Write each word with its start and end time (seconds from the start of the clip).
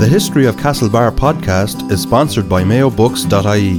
The 0.00 0.08
History 0.08 0.46
of 0.46 0.56
Castlebar 0.56 1.10
podcast 1.10 1.90
is 1.92 2.00
sponsored 2.00 2.48
by 2.48 2.62
mayobooks.ie. 2.62 3.76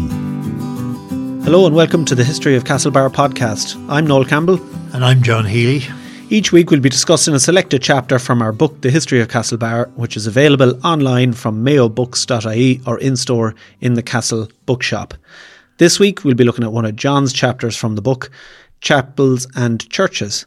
Hello 1.44 1.66
and 1.66 1.76
welcome 1.76 2.06
to 2.06 2.14
the 2.14 2.24
History 2.24 2.56
of 2.56 2.64
Castlebar 2.64 3.10
podcast. 3.10 3.76
I'm 3.90 4.06
Noel 4.06 4.26
Campbell. 4.26 4.60
And 4.94 5.04
I'm 5.04 5.24
John 5.24 5.46
Healy. 5.46 5.84
Each 6.30 6.52
week 6.52 6.70
we'll 6.70 6.80
be 6.80 6.90
discussing 6.90 7.34
a 7.34 7.40
selected 7.40 7.82
chapter 7.82 8.20
from 8.20 8.44
our 8.44 8.52
book, 8.52 8.82
The 8.82 8.92
History 8.92 9.20
of 9.20 9.30
Castlebar, 9.30 9.92
which 9.96 10.16
is 10.16 10.28
available 10.28 10.80
online 10.86 11.34
from 11.34 11.66
mayobooks.ie 11.66 12.82
or 12.86 13.00
in 13.00 13.18
store 13.18 13.56
in 13.80 13.96
the 13.96 14.04
Castle 14.04 14.48
Bookshop. 14.68 15.16
This 15.80 16.00
week 16.00 16.24
we'll 16.24 16.36
be 16.36 16.44
looking 16.44 16.64
at 16.64 16.72
one 16.72 16.86
of 16.86 16.96
John's 16.96 17.34
chapters 17.34 17.76
from 17.76 17.96
the 17.96 18.02
book, 18.04 18.30
Chapels 18.82 19.48
and 19.56 19.90
Churches. 19.90 20.46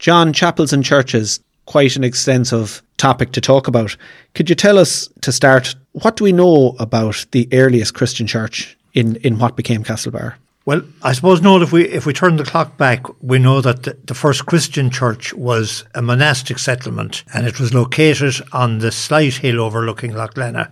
John, 0.00 0.32
chapels 0.32 0.72
and 0.72 0.84
churches, 0.84 1.38
quite 1.66 1.94
an 1.94 2.02
extensive 2.02 2.82
topic 3.02 3.32
to 3.32 3.40
talk 3.40 3.66
about. 3.66 3.96
Could 4.34 4.48
you 4.48 4.54
tell 4.54 4.78
us 4.78 5.08
to 5.22 5.32
start, 5.32 5.74
what 5.90 6.16
do 6.16 6.22
we 6.24 6.32
know 6.32 6.76
about 6.78 7.26
the 7.32 7.48
earliest 7.52 7.94
Christian 7.94 8.28
church 8.28 8.76
in, 8.94 9.16
in 9.16 9.38
what 9.40 9.56
became 9.56 9.82
Castlebar? 9.82 10.34
Well, 10.64 10.82
I 11.02 11.12
suppose, 11.12 11.42
Noel, 11.42 11.62
if 11.62 11.72
we 11.72 11.88
if 11.88 12.06
we 12.06 12.12
turn 12.12 12.36
the 12.36 12.44
clock 12.44 12.76
back, 12.76 13.00
we 13.20 13.40
know 13.40 13.60
that 13.60 13.82
the, 13.82 13.98
the, 14.04 14.14
first 14.14 14.46
Christian 14.46 14.90
church 14.90 15.34
was 15.34 15.84
a 15.92 16.00
monastic 16.00 16.60
settlement, 16.60 17.24
and 17.34 17.48
it 17.48 17.58
was 17.58 17.74
located 17.74 18.34
on 18.52 18.78
the 18.78 18.92
slight 18.92 19.34
hill 19.34 19.60
overlooking 19.60 20.14
Lough 20.14 20.36
Lannagh. 20.36 20.70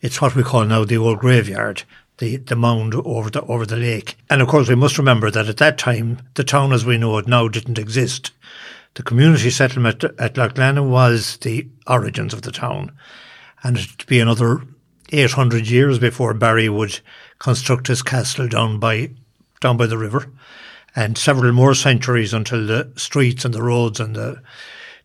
It's 0.00 0.22
what 0.22 0.34
we 0.34 0.42
call 0.42 0.64
now 0.64 0.86
the 0.86 0.96
old 0.96 1.18
graveyard, 1.18 1.82
the, 2.16 2.38
the 2.38 2.56
mound 2.56 2.94
over 2.94 3.28
the 3.28 3.42
over 3.42 3.66
the 3.66 3.76
lake. 3.76 4.16
And 4.30 4.40
of 4.40 4.48
course, 4.48 4.70
we 4.70 4.74
must 4.74 4.96
remember 4.96 5.30
that 5.30 5.48
at 5.48 5.58
that 5.58 5.76
time, 5.76 6.22
the 6.32 6.44
town 6.44 6.72
as 6.72 6.86
we 6.86 6.96
know 6.96 7.18
it 7.18 7.28
now 7.28 7.46
didn't 7.48 7.78
exist. 7.78 8.32
The 8.96 9.02
community 9.02 9.50
settlement 9.50 10.02
at 10.18 10.38
Lough 10.38 10.48
Lannagh 10.48 10.88
was 10.88 11.36
the 11.36 11.68
origins 11.86 12.32
of 12.32 12.40
the 12.40 12.50
town, 12.50 12.96
and 13.62 13.76
it'd 13.76 14.06
be 14.06 14.20
another 14.20 14.62
800 15.12 15.68
years 15.68 15.98
before 15.98 16.32
Barry 16.32 16.70
would 16.70 17.00
construct 17.38 17.88
his 17.88 18.02
castle 18.02 18.48
down 18.48 18.80
by 18.80 19.10
down 19.60 19.76
by 19.76 19.86
the 19.86 19.98
river, 19.98 20.32
and 20.94 21.18
several 21.18 21.52
more 21.52 21.74
centuries 21.74 22.32
until 22.32 22.66
the 22.66 22.90
streets 22.96 23.44
and 23.44 23.52
the 23.52 23.62
roads 23.62 24.00
and 24.00 24.16
the 24.16 24.40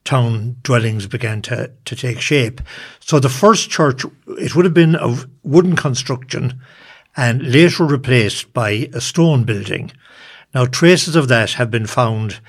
town 0.06 0.56
dwellings 0.64 1.06
began 1.06 1.42
to, 1.42 1.70
to 1.84 1.96
take 1.96 2.22
shape. 2.22 2.62
So 3.02 3.20
the 3.20 3.28
first 3.28 3.70
church, 3.70 4.06
it 4.26 4.56
would 4.56 4.64
have 4.64 4.74
been 4.74 4.96
of 4.96 5.28
wooden 5.44 5.76
construction 5.76 6.62
and 7.18 7.44
later 7.44 7.84
replaced 7.84 8.54
by 8.54 8.90
a 8.94 9.02
stone 9.02 9.44
building. 9.44 9.92
Now, 10.56 10.66
traces 10.66 11.18
of 11.18 11.28
that 11.28 11.52
have 11.54 11.70
been 11.70 11.88
found, 11.88 12.40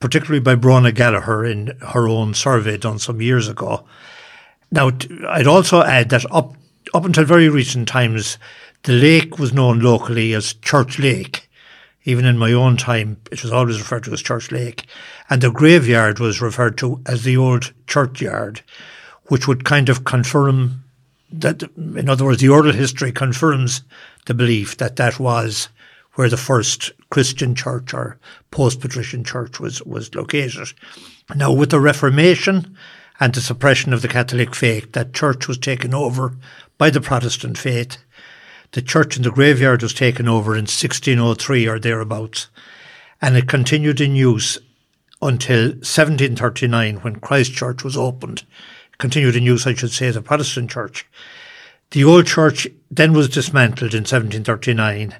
particularly 0.00 0.40
by 0.40 0.54
Brona 0.54 0.94
Gallagher 0.94 1.44
in 1.44 1.68
her 1.80 2.08
own 2.08 2.34
survey 2.34 2.76
done 2.76 2.98
some 2.98 3.20
years 3.20 3.48
ago. 3.48 3.84
Now, 4.70 4.90
I'd 5.28 5.46
also 5.46 5.82
add 5.82 6.10
that 6.10 6.30
up, 6.30 6.54
up 6.94 7.04
until 7.04 7.24
very 7.24 7.48
recent 7.48 7.88
times, 7.88 8.38
the 8.84 8.92
lake 8.92 9.38
was 9.38 9.52
known 9.52 9.80
locally 9.80 10.34
as 10.34 10.54
Church 10.54 10.98
Lake. 10.98 11.48
Even 12.04 12.24
in 12.24 12.38
my 12.38 12.52
own 12.52 12.76
time, 12.76 13.18
it 13.30 13.42
was 13.42 13.52
always 13.52 13.78
referred 13.78 14.04
to 14.04 14.12
as 14.12 14.22
Church 14.22 14.52
Lake. 14.52 14.86
And 15.28 15.42
the 15.42 15.50
graveyard 15.50 16.20
was 16.20 16.40
referred 16.40 16.78
to 16.78 17.02
as 17.06 17.24
the 17.24 17.36
old 17.36 17.72
churchyard, 17.86 18.62
which 19.26 19.48
would 19.48 19.64
kind 19.64 19.88
of 19.88 20.04
confirm 20.04 20.84
that, 21.30 21.62
in 21.76 22.08
other 22.08 22.24
words, 22.24 22.40
the 22.40 22.48
oral 22.48 22.72
history 22.72 23.12
confirms 23.12 23.82
the 24.26 24.34
belief 24.34 24.76
that 24.76 24.96
that 24.96 25.18
was 25.18 25.68
where 26.18 26.28
the 26.28 26.36
first 26.36 26.90
Christian 27.10 27.54
church 27.54 27.94
or 27.94 28.18
post-patrician 28.50 29.22
church 29.22 29.60
was, 29.60 29.80
was 29.84 30.12
located. 30.14 30.72
Now, 31.36 31.52
with 31.52 31.70
the 31.70 31.78
Reformation 31.78 32.76
and 33.20 33.32
the 33.32 33.40
suppression 33.40 33.92
of 33.92 34.02
the 34.02 34.08
Catholic 34.08 34.54
faith, 34.54 34.92
that 34.92 35.14
church 35.14 35.46
was 35.46 35.58
taken 35.58 35.94
over 35.94 36.36
by 36.76 36.90
the 36.90 37.00
Protestant 37.00 37.56
faith 37.56 37.98
the 38.72 38.82
church 38.82 39.16
in 39.16 39.22
the 39.22 39.30
graveyard 39.30 39.82
was 39.82 39.94
taken 39.94 40.28
over 40.28 40.52
in 40.52 40.62
1603 40.62 41.66
or 41.66 41.78
thereabouts, 41.78 42.48
and 43.20 43.36
it 43.36 43.48
continued 43.48 44.00
in 44.00 44.14
use 44.14 44.58
until 45.22 45.68
1739 45.68 46.96
when 46.96 47.16
Christ 47.16 47.52
Church 47.52 47.82
was 47.82 47.96
opened. 47.96 48.44
It 48.92 48.98
continued 48.98 49.36
in 49.36 49.42
use, 49.42 49.66
I 49.66 49.74
should 49.74 49.90
say, 49.90 50.08
a 50.08 50.20
Protestant 50.20 50.70
church. 50.70 51.06
The 51.92 52.04
old 52.04 52.26
church 52.26 52.68
then 52.90 53.14
was 53.14 53.30
dismantled 53.30 53.94
in 53.94 54.02
1739, 54.02 55.16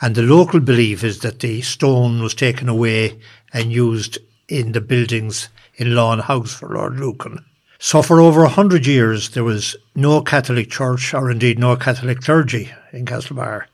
and 0.00 0.14
the 0.14 0.22
local 0.22 0.60
belief 0.60 1.04
is 1.04 1.18
that 1.20 1.40
the 1.40 1.60
stone 1.60 2.22
was 2.22 2.34
taken 2.34 2.68
away 2.68 3.18
and 3.52 3.72
used 3.72 4.18
in 4.48 4.72
the 4.72 4.80
buildings 4.80 5.48
in 5.76 5.94
Lawn 5.94 6.20
House 6.20 6.54
for 6.54 6.68
Lord 6.68 6.98
Lucan. 6.98 7.44
So 7.78 8.02
for 8.02 8.20
over 8.20 8.44
a 8.44 8.48
hundred 8.48 8.86
years, 8.86 9.30
there 9.30 9.44
was 9.44 9.76
no 9.94 10.20
Catholic 10.20 10.70
church 10.70 11.14
or 11.14 11.30
indeed 11.30 11.58
no 11.58 11.76
Catholic 11.76 12.20
clergy 12.20 12.70
in 12.92 13.06
Castlebar. 13.06 13.64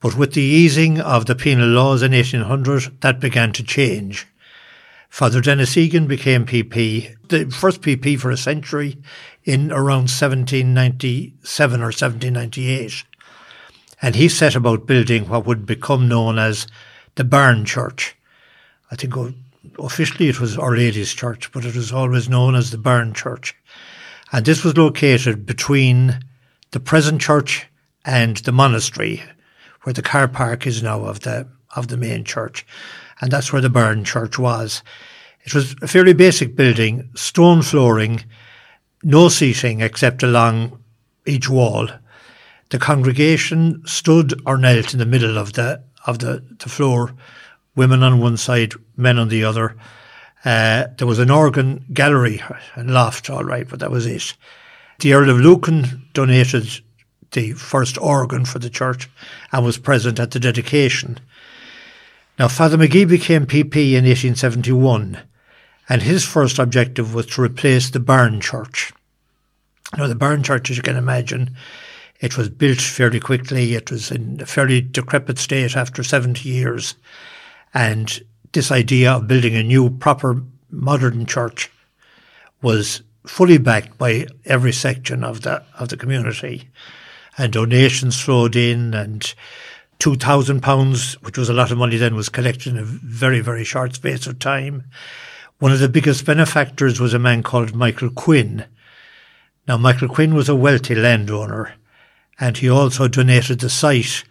But 0.00 0.16
with 0.16 0.34
the 0.34 0.42
easing 0.42 1.00
of 1.00 1.26
the 1.26 1.34
penal 1.34 1.68
laws 1.68 2.02
in 2.02 2.12
1800, 2.12 3.00
that 3.00 3.18
began 3.18 3.52
to 3.54 3.64
change. 3.64 4.26
Father 5.08 5.40
Denis 5.40 5.76
Egan 5.76 6.06
became 6.06 6.46
PP, 6.46 7.16
the 7.28 7.46
first 7.46 7.80
PP 7.80 8.18
for 8.20 8.30
a 8.30 8.36
century 8.36 8.98
in 9.44 9.72
around 9.72 10.10
1797 10.10 11.80
or 11.80 11.86
1798. 11.86 13.04
And 14.00 14.14
he 14.14 14.28
set 14.28 14.54
about 14.54 14.86
building 14.86 15.28
what 15.28 15.46
would 15.46 15.66
become 15.66 16.08
known 16.08 16.38
as 16.38 16.66
the 17.16 17.24
Barn 17.24 17.64
Church. 17.64 18.16
I 18.90 18.96
think 18.96 19.14
officially 19.78 20.28
it 20.28 20.40
was 20.40 20.56
Our 20.56 20.76
Lady's 20.76 21.12
Church, 21.12 21.50
but 21.52 21.64
it 21.64 21.74
was 21.74 21.92
always 21.92 22.28
known 22.28 22.54
as 22.54 22.70
the 22.70 22.78
Barn 22.78 23.12
Church. 23.12 23.54
And 24.32 24.44
this 24.44 24.62
was 24.62 24.76
located 24.76 25.46
between 25.46 26.20
the 26.70 26.80
present 26.80 27.20
church 27.20 27.66
and 28.04 28.36
the 28.38 28.52
monastery, 28.52 29.22
where 29.82 29.92
the 29.92 30.02
car 30.02 30.28
park 30.28 30.66
is 30.66 30.82
now 30.82 31.04
of 31.04 31.20
the 31.20 31.48
of 31.74 31.88
the 31.88 31.96
main 31.96 32.24
church. 32.24 32.66
And 33.20 33.30
that's 33.30 33.52
where 33.52 33.62
the 33.62 33.70
Barn 33.70 34.04
Church 34.04 34.38
was. 34.38 34.82
It 35.44 35.54
was 35.54 35.74
a 35.82 35.88
fairly 35.88 36.12
basic 36.12 36.56
building, 36.56 37.10
stone 37.14 37.62
flooring, 37.62 38.24
no 39.02 39.28
seating 39.28 39.80
except 39.80 40.22
along 40.22 40.82
each 41.26 41.48
wall. 41.48 41.88
The 42.70 42.78
congregation 42.78 43.82
stood 43.86 44.40
or 44.44 44.58
knelt 44.58 44.92
in 44.92 44.98
the 44.98 45.06
middle 45.06 45.38
of 45.38 45.54
the 45.54 45.82
of 46.06 46.20
the, 46.20 46.42
the 46.58 46.68
floor 46.68 47.14
women 47.74 48.02
on 48.02 48.20
one 48.20 48.36
side, 48.36 48.74
men 48.96 49.18
on 49.18 49.28
the 49.28 49.44
other. 49.44 49.76
Uh, 50.44 50.86
there 50.96 51.06
was 51.06 51.18
an 51.18 51.30
organ 51.30 51.84
gallery 51.92 52.42
and 52.74 52.92
loft, 52.92 53.30
all 53.30 53.44
right, 53.44 53.68
but 53.68 53.78
that 53.80 53.90
was 53.90 54.06
it. 54.06 54.34
The 55.00 55.12
Earl 55.12 55.30
of 55.30 55.40
Lucan 55.40 56.08
donated 56.12 56.68
the 57.32 57.52
first 57.52 57.98
organ 57.98 58.44
for 58.44 58.58
the 58.58 58.70
church 58.70 59.08
and 59.52 59.64
was 59.64 59.78
present 59.78 60.18
at 60.18 60.32
the 60.32 60.40
dedication. 60.40 61.18
Now, 62.38 62.48
Father 62.48 62.76
McGee 62.76 63.08
became 63.08 63.46
PP 63.46 63.92
in 63.92 64.04
1871, 64.04 65.18
and 65.88 66.02
his 66.02 66.24
first 66.24 66.58
objective 66.58 67.14
was 67.14 67.26
to 67.26 67.42
replace 67.42 67.90
the 67.90 68.00
barn 68.00 68.40
church. 68.40 68.92
Now, 69.96 70.06
the 70.06 70.14
barn 70.14 70.42
church, 70.42 70.70
as 70.70 70.76
you 70.76 70.82
can 70.82 70.96
imagine, 70.96 71.56
it 72.20 72.36
was 72.36 72.48
built 72.48 72.80
fairly 72.80 73.20
quickly. 73.20 73.74
It 73.74 73.90
was 73.90 74.10
in 74.10 74.40
a 74.40 74.46
fairly 74.46 74.80
decrepit 74.80 75.38
state 75.38 75.76
after 75.76 76.02
70 76.02 76.48
years. 76.48 76.94
And 77.74 78.20
this 78.52 78.70
idea 78.70 79.12
of 79.12 79.28
building 79.28 79.54
a 79.54 79.62
new, 79.62 79.90
proper, 79.90 80.42
modern 80.70 81.26
church 81.26 81.70
was 82.62 83.02
fully 83.26 83.58
backed 83.58 83.98
by 83.98 84.26
every 84.44 84.72
section 84.72 85.22
of 85.22 85.42
the 85.42 85.62
of 85.78 85.88
the 85.88 85.96
community, 85.96 86.68
and 87.36 87.52
donations 87.52 88.20
flowed 88.20 88.56
in, 88.56 88.94
and 88.94 89.34
two 89.98 90.16
thousand 90.16 90.62
pounds, 90.62 91.14
which 91.22 91.38
was 91.38 91.48
a 91.48 91.54
lot 91.54 91.70
of 91.70 91.78
money 91.78 91.96
then, 91.96 92.14
was 92.14 92.28
collected 92.28 92.72
in 92.72 92.78
a 92.78 92.84
very 92.84 93.40
very 93.40 93.64
short 93.64 93.94
space 93.94 94.26
of 94.26 94.38
time. 94.38 94.84
One 95.58 95.72
of 95.72 95.80
the 95.80 95.88
biggest 95.88 96.24
benefactors 96.24 97.00
was 97.00 97.14
a 97.14 97.18
man 97.18 97.42
called 97.42 97.74
Michael 97.74 98.10
Quinn. 98.10 98.64
Now, 99.66 99.76
Michael 99.76 100.08
Quinn 100.08 100.34
was 100.34 100.48
a 100.48 100.54
wealthy 100.54 100.94
landowner, 100.94 101.74
and 102.40 102.56
he 102.56 102.68
also 102.68 103.08
donated 103.08 103.60
the 103.60 103.70
site 103.70 104.24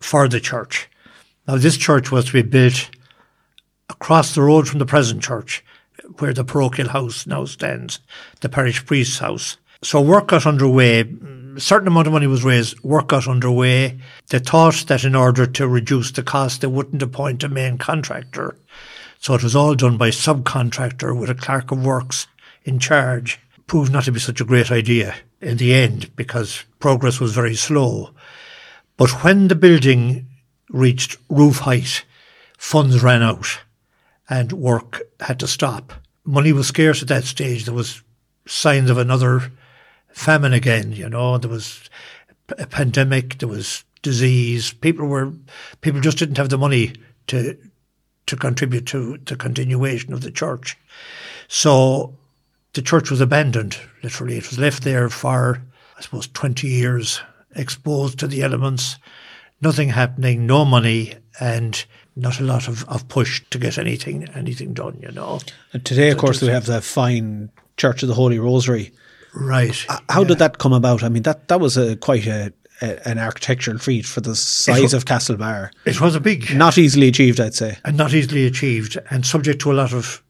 for 0.00 0.28
the 0.28 0.40
church. 0.40 0.88
Now, 1.46 1.56
this 1.56 1.76
church 1.76 2.10
was 2.10 2.26
to 2.26 2.32
be 2.32 2.42
built 2.42 2.90
across 3.88 4.34
the 4.34 4.42
road 4.42 4.68
from 4.68 4.78
the 4.78 4.86
present 4.86 5.22
church, 5.22 5.64
where 6.18 6.32
the 6.32 6.44
parochial 6.44 6.88
house 6.88 7.26
now 7.26 7.44
stands, 7.44 8.00
the 8.40 8.48
parish 8.48 8.84
priest's 8.84 9.18
house. 9.18 9.56
So 9.82 10.00
work 10.00 10.28
got 10.28 10.46
underway. 10.46 11.00
A 11.00 11.60
certain 11.60 11.88
amount 11.88 12.06
of 12.06 12.12
money 12.12 12.26
was 12.26 12.44
raised. 12.44 12.80
Work 12.82 13.08
got 13.08 13.28
underway. 13.28 13.98
They 14.28 14.38
thought 14.38 14.84
that 14.88 15.04
in 15.04 15.14
order 15.14 15.46
to 15.46 15.68
reduce 15.68 16.10
the 16.10 16.22
cost, 16.22 16.60
they 16.60 16.66
wouldn't 16.66 17.02
appoint 17.02 17.44
a 17.44 17.48
main 17.48 17.78
contractor. 17.78 18.56
So 19.18 19.34
it 19.34 19.42
was 19.42 19.56
all 19.56 19.74
done 19.74 19.96
by 19.96 20.10
subcontractor 20.10 21.18
with 21.18 21.30
a 21.30 21.34
clerk 21.34 21.70
of 21.70 21.84
works 21.84 22.26
in 22.64 22.78
charge. 22.78 23.38
Proved 23.66 23.92
not 23.92 24.04
to 24.04 24.12
be 24.12 24.20
such 24.20 24.40
a 24.40 24.44
great 24.44 24.70
idea 24.70 25.14
in 25.40 25.56
the 25.56 25.74
end 25.74 26.14
because 26.16 26.64
progress 26.78 27.20
was 27.20 27.34
very 27.34 27.54
slow. 27.54 28.10
But 28.96 29.22
when 29.22 29.48
the 29.48 29.54
building 29.54 30.26
reached 30.70 31.16
roof 31.28 31.58
height, 31.58 32.04
funds 32.56 33.02
ran 33.02 33.22
out 33.22 33.60
and 34.28 34.52
work 34.52 35.02
had 35.20 35.38
to 35.40 35.46
stop. 35.46 35.92
Money 36.24 36.52
was 36.52 36.68
scarce 36.68 37.02
at 37.02 37.08
that 37.08 37.24
stage. 37.24 37.64
There 37.64 37.74
was 37.74 38.02
signs 38.46 38.90
of 38.90 38.98
another 38.98 39.52
famine 40.08 40.52
again. 40.52 40.92
You 40.92 41.08
know, 41.08 41.38
there 41.38 41.50
was 41.50 41.88
a 42.58 42.66
pandemic, 42.66 43.38
there 43.38 43.48
was 43.48 43.84
disease. 44.02 44.72
People 44.72 45.06
were 45.06 45.32
people 45.80 46.00
just 46.00 46.18
didn't 46.18 46.38
have 46.38 46.48
the 46.48 46.58
money 46.58 46.94
to 47.28 47.56
to 48.26 48.36
contribute 48.36 48.86
to 48.86 49.18
the 49.18 49.36
continuation 49.36 50.12
of 50.12 50.22
the 50.22 50.30
church. 50.30 50.76
So 51.48 52.16
the 52.76 52.82
church 52.82 53.10
was 53.10 53.20
abandoned. 53.20 53.76
Literally, 54.04 54.36
it 54.36 54.48
was 54.48 54.58
left 54.58 54.84
there 54.84 55.08
for 55.08 55.60
I 55.98 56.02
suppose 56.02 56.28
twenty 56.28 56.68
years, 56.68 57.20
exposed 57.54 58.18
to 58.20 58.26
the 58.26 58.42
elements. 58.42 58.96
Nothing 59.62 59.88
happening, 59.88 60.46
no 60.46 60.64
money, 60.64 61.14
and 61.40 61.84
not 62.14 62.38
a 62.40 62.44
lot 62.44 62.68
of, 62.68 62.86
of 62.88 63.08
push 63.08 63.42
to 63.50 63.58
get 63.58 63.78
anything 63.78 64.28
anything 64.34 64.74
done. 64.74 64.98
You 65.02 65.10
know. 65.12 65.40
And 65.72 65.84
today, 65.84 66.10
of 66.10 66.18
So 66.18 66.20
course, 66.20 66.42
we 66.42 66.48
have 66.48 66.66
the 66.66 66.80
fine 66.80 67.50
Church 67.76 68.02
of 68.02 68.08
the 68.08 68.14
Holy 68.14 68.38
Rosary. 68.38 68.92
Right. 69.34 69.84
Uh, 69.88 69.98
how 70.08 70.24
did 70.24 70.38
that 70.38 70.58
come 70.58 70.72
about? 70.72 71.02
I 71.02 71.08
mean, 71.08 71.22
that 71.24 71.48
that 71.48 71.60
was 71.60 71.76
a 71.78 71.96
quite 71.96 72.26
a, 72.26 72.52
a 72.82 73.08
an 73.08 73.18
architectural 73.18 73.78
feat 73.78 74.04
for 74.06 74.20
the 74.20 74.34
size 74.36 74.92
wa- 74.92 74.98
of 74.98 75.04
Castlebar. 75.06 75.70
It 75.86 76.00
was 76.00 76.14
a 76.14 76.20
big 76.20 76.54
Not 76.54 76.76
easily 76.78 77.08
achieved, 77.08 77.40
I'd 77.40 77.54
say. 77.54 77.78
and 77.84 77.96
not 77.96 78.12
easily 78.12 78.46
achieved 78.46 78.98
and 79.10 79.24
subject 79.24 79.60
to 79.62 79.72
a 79.72 79.74
lot 79.74 79.92
of 79.94 80.22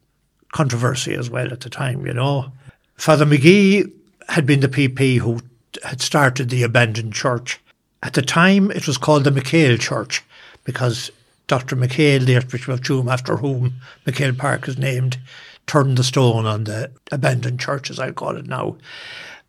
controversy 0.51 1.13
as 1.13 1.29
well 1.29 1.51
at 1.51 1.61
the 1.61 1.69
time, 1.69 2.05
you 2.05 2.13
know. 2.13 2.51
Father 2.95 3.25
McGee 3.25 3.91
had 4.29 4.45
been 4.45 4.59
the 4.59 4.67
PP 4.67 5.17
who 5.17 5.39
had 5.83 6.01
started 6.01 6.49
the 6.49 6.63
abandoned 6.63 7.13
church. 7.13 7.59
At 8.03 8.13
the 8.13 8.21
time, 8.21 8.71
it 8.71 8.87
was 8.87 8.97
called 8.97 9.23
the 9.23 9.31
McHale 9.31 9.79
Church 9.79 10.23
because 10.63 11.11
Dr. 11.47 11.75
McHale, 11.75 12.25
the 12.25 12.35
Archbishop 12.35 12.69
of 12.69 12.81
Tuam, 12.81 13.11
after 13.11 13.37
whom 13.37 13.75
McHale 14.05 14.37
Park 14.37 14.67
is 14.67 14.77
named, 14.77 15.17
turned 15.65 15.97
the 15.97 16.03
stone 16.03 16.45
on 16.45 16.65
the 16.65 16.91
abandoned 17.11 17.59
church, 17.59 17.89
as 17.89 17.99
I 17.99 18.11
call 18.11 18.35
it 18.35 18.47
now. 18.47 18.77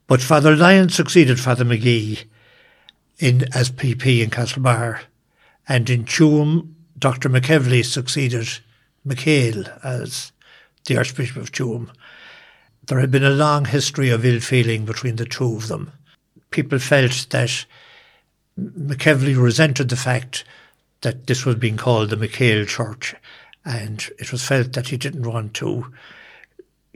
But 0.07 0.21
Father 0.21 0.57
Lyon 0.57 0.89
succeeded 0.89 1.39
Father 1.39 1.65
McGee 1.65 2.25
in 3.19 3.45
as 3.55 3.71
PP 3.71 4.23
in 4.23 4.31
Castlebar, 4.31 5.01
and 5.69 5.91
in 5.91 6.05
Tuam, 6.05 6.73
Dr. 6.99 7.29
MacEvilly 7.29 7.85
succeeded 7.85 8.49
McHale 9.07 9.85
as 9.85 10.33
the 10.89 10.97
Archbishop 10.97 11.37
of 11.37 11.53
Tuam. 11.53 11.91
There 12.87 12.99
had 12.99 13.11
been 13.11 13.25
a 13.25 13.31
long 13.31 13.67
history 13.67 14.11
of 14.11 14.25
ill 14.25 14.41
feeling 14.41 14.85
between 14.85 15.17
the 15.17 15.27
two 15.27 15.57
of 15.57 15.69
them. 15.69 15.93
People 16.51 16.79
felt 16.79 17.27
that 17.31 17.67
MacEvilly 18.59 19.41
resented 19.41 19.91
the 19.91 19.97
fact 19.97 20.45
that 21.03 21.27
this 21.27 21.45
was 21.45 21.57
being 21.57 21.77
called 21.77 22.11
the 22.11 22.17
McHale 22.17 22.67
Church, 22.67 23.15
and 23.65 24.09
it 24.19 24.33
was 24.33 24.45
felt 24.45 24.73
that 24.73 24.89
he 24.89 24.97
didn't 24.97 25.31
want 25.31 25.55
to 25.55 25.93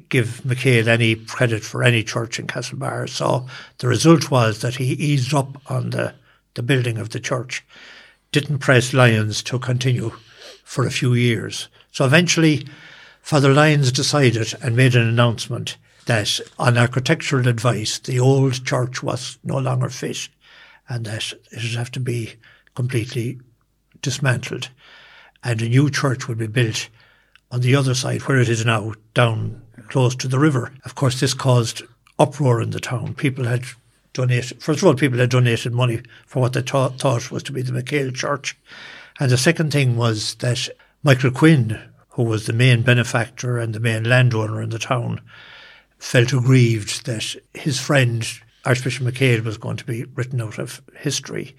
give 0.08 0.40
McHale 0.44 0.88
any 0.88 1.14
credit 1.14 1.62
for 1.62 1.84
any 1.84 2.02
church 2.02 2.38
in 2.38 2.46
Castlebar. 2.46 3.08
So 3.08 3.46
the 3.78 3.88
result 3.88 4.30
was 4.30 4.60
that 4.62 4.76
he 4.76 4.86
eased 4.94 5.32
up 5.34 5.60
on 5.70 5.90
the, 5.90 6.14
the 6.54 6.62
building 6.62 6.98
of 6.98 7.10
the 7.10 7.20
church, 7.20 7.64
didn't 8.32 8.58
press 8.58 8.92
Lyons 8.92 9.42
to 9.44 9.58
continue 9.58 10.10
for 10.64 10.86
a 10.86 10.90
few 10.90 11.14
years. 11.14 11.68
So 11.92 12.04
eventually, 12.06 12.66
Father 13.22 13.54
Lyons 13.54 13.92
decided 13.92 14.54
and 14.62 14.76
made 14.76 14.94
an 14.94 15.08
announcement 15.08 15.76
that 16.06 16.40
on 16.58 16.76
architectural 16.76 17.48
advice, 17.48 17.98
the 17.98 18.20
old 18.20 18.64
church 18.66 19.02
was 19.02 19.38
no 19.42 19.56
longer 19.56 19.88
fit 19.88 20.28
and 20.88 21.06
that 21.06 21.32
it 21.32 21.62
would 21.62 21.78
have 21.78 21.90
to 21.92 22.00
be 22.00 22.34
completely 22.74 23.40
dismantled 24.02 24.68
and 25.44 25.62
a 25.62 25.68
new 25.68 25.88
church 25.90 26.28
would 26.28 26.38
be 26.38 26.46
built 26.46 26.88
on 27.50 27.60
the 27.60 27.76
other 27.76 27.94
side 27.94 28.22
where 28.22 28.40
it 28.40 28.48
is 28.48 28.64
now, 28.64 28.92
down 29.14 29.62
close 29.88 30.14
to 30.16 30.28
the 30.28 30.38
river. 30.38 30.72
Of 30.84 30.94
course, 30.94 31.20
this 31.20 31.34
caused 31.34 31.82
uproar 32.18 32.60
in 32.60 32.70
the 32.70 32.80
town. 32.80 33.14
People 33.14 33.44
had 33.44 33.64
donated, 34.12 34.62
first 34.62 34.80
of 34.80 34.88
all, 34.88 34.94
people 34.94 35.18
had 35.18 35.30
donated 35.30 35.72
money 35.72 36.02
for 36.26 36.40
what 36.40 36.54
they 36.54 36.62
thought, 36.62 37.30
was 37.30 37.42
to 37.44 37.52
be 37.52 37.62
the 37.62 37.72
McHale 37.72 38.14
Church. 38.14 38.56
And 39.20 39.30
the 39.30 39.36
second 39.36 39.72
thing 39.72 39.96
was 39.96 40.34
that 40.36 40.68
Michael 41.02 41.30
Quinn, 41.30 41.80
who 42.12 42.22
was 42.22 42.46
the 42.46 42.52
main 42.52 42.82
benefactor 42.82 43.58
and 43.58 43.74
the 43.74 43.80
main 43.80 44.04
landowner 44.04 44.62
in 44.62 44.70
the 44.70 44.78
town, 44.78 45.20
felt 45.98 46.32
aggrieved 46.32 47.06
that 47.06 47.36
his 47.54 47.80
friend, 47.80 48.26
Archbishop 48.64 49.06
McHale, 49.06 49.44
was 49.44 49.56
going 49.56 49.76
to 49.78 49.84
be 49.84 50.04
written 50.14 50.40
out 50.40 50.58
of 50.58 50.82
history. 50.96 51.56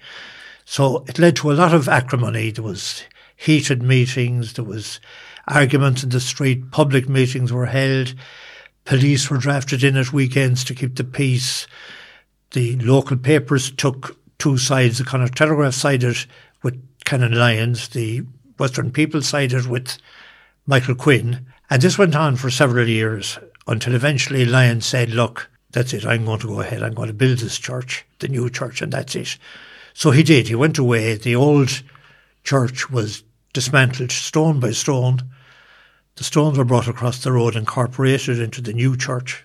So 0.64 1.04
it 1.08 1.18
led 1.18 1.36
to 1.36 1.50
a 1.50 1.54
lot 1.54 1.74
of 1.74 1.88
acrimony. 1.88 2.50
There 2.50 2.64
was 2.64 3.02
heated 3.36 3.82
meetings, 3.82 4.52
there 4.52 4.64
was 4.64 5.00
arguments 5.48 6.04
in 6.04 6.10
the 6.10 6.20
street, 6.20 6.70
public 6.70 7.08
meetings 7.08 7.52
were 7.52 7.66
held, 7.66 8.14
police 8.84 9.30
were 9.30 9.38
drafted 9.38 9.82
in 9.82 9.96
at 9.96 10.12
weekends 10.12 10.62
to 10.64 10.74
keep 10.74 10.94
the 10.94 11.04
peace. 11.04 11.66
The 12.52 12.76
local 12.76 13.16
papers 13.16 13.72
took 13.72 14.16
two 14.38 14.56
sides. 14.56 14.98
The 14.98 15.04
Connaught 15.04 15.34
Telegraph 15.34 15.74
sided 15.74 16.16
with 16.62 16.80
Canon 17.04 17.32
Lyons, 17.32 17.88
the 17.88 18.22
Western 18.58 18.92
People 18.92 19.20
sided 19.20 19.66
with 19.66 19.98
Michael 20.66 20.94
Quinn. 20.94 21.46
And 21.70 21.82
this 21.82 21.98
went 21.98 22.16
on 22.16 22.36
for 22.36 22.50
several 22.50 22.88
years 22.88 23.38
until 23.66 23.94
eventually 23.94 24.44
Lyon 24.44 24.80
said, 24.80 25.10
Look, 25.10 25.50
that's 25.70 25.92
it, 25.92 26.06
I'm 26.06 26.24
going 26.24 26.40
to 26.40 26.46
go 26.46 26.60
ahead, 26.60 26.82
I'm 26.82 26.94
going 26.94 27.08
to 27.08 27.14
build 27.14 27.38
this 27.38 27.58
church, 27.58 28.04
the 28.20 28.28
new 28.28 28.48
church, 28.48 28.80
and 28.80 28.92
that's 28.92 29.14
it. 29.14 29.38
So 29.94 30.10
he 30.10 30.22
did. 30.22 30.48
He 30.48 30.56
went 30.56 30.76
away. 30.76 31.14
The 31.14 31.36
old 31.36 31.82
church 32.42 32.90
was 32.90 33.22
dismantled 33.52 34.10
stone 34.10 34.58
by 34.58 34.72
stone. 34.72 35.22
The 36.16 36.24
stones 36.24 36.58
were 36.58 36.64
brought 36.64 36.88
across 36.88 37.22
the 37.22 37.32
road, 37.32 37.56
incorporated 37.56 38.40
into 38.40 38.60
the 38.60 38.72
new 38.72 38.96
church, 38.96 39.44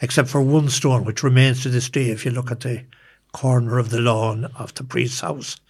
except 0.00 0.28
for 0.28 0.40
one 0.40 0.70
stone, 0.70 1.04
which 1.04 1.22
remains 1.22 1.62
to 1.62 1.68
this 1.68 1.90
day. 1.90 2.10
If 2.10 2.24
you 2.24 2.30
look 2.30 2.50
at 2.50 2.60
the 2.60 2.84
corner 3.32 3.78
of 3.78 3.90
the 3.90 4.00
lawn 4.00 4.46
of 4.56 4.74
the 4.74 4.84
priest's 4.84 5.20
house, 5.20 5.60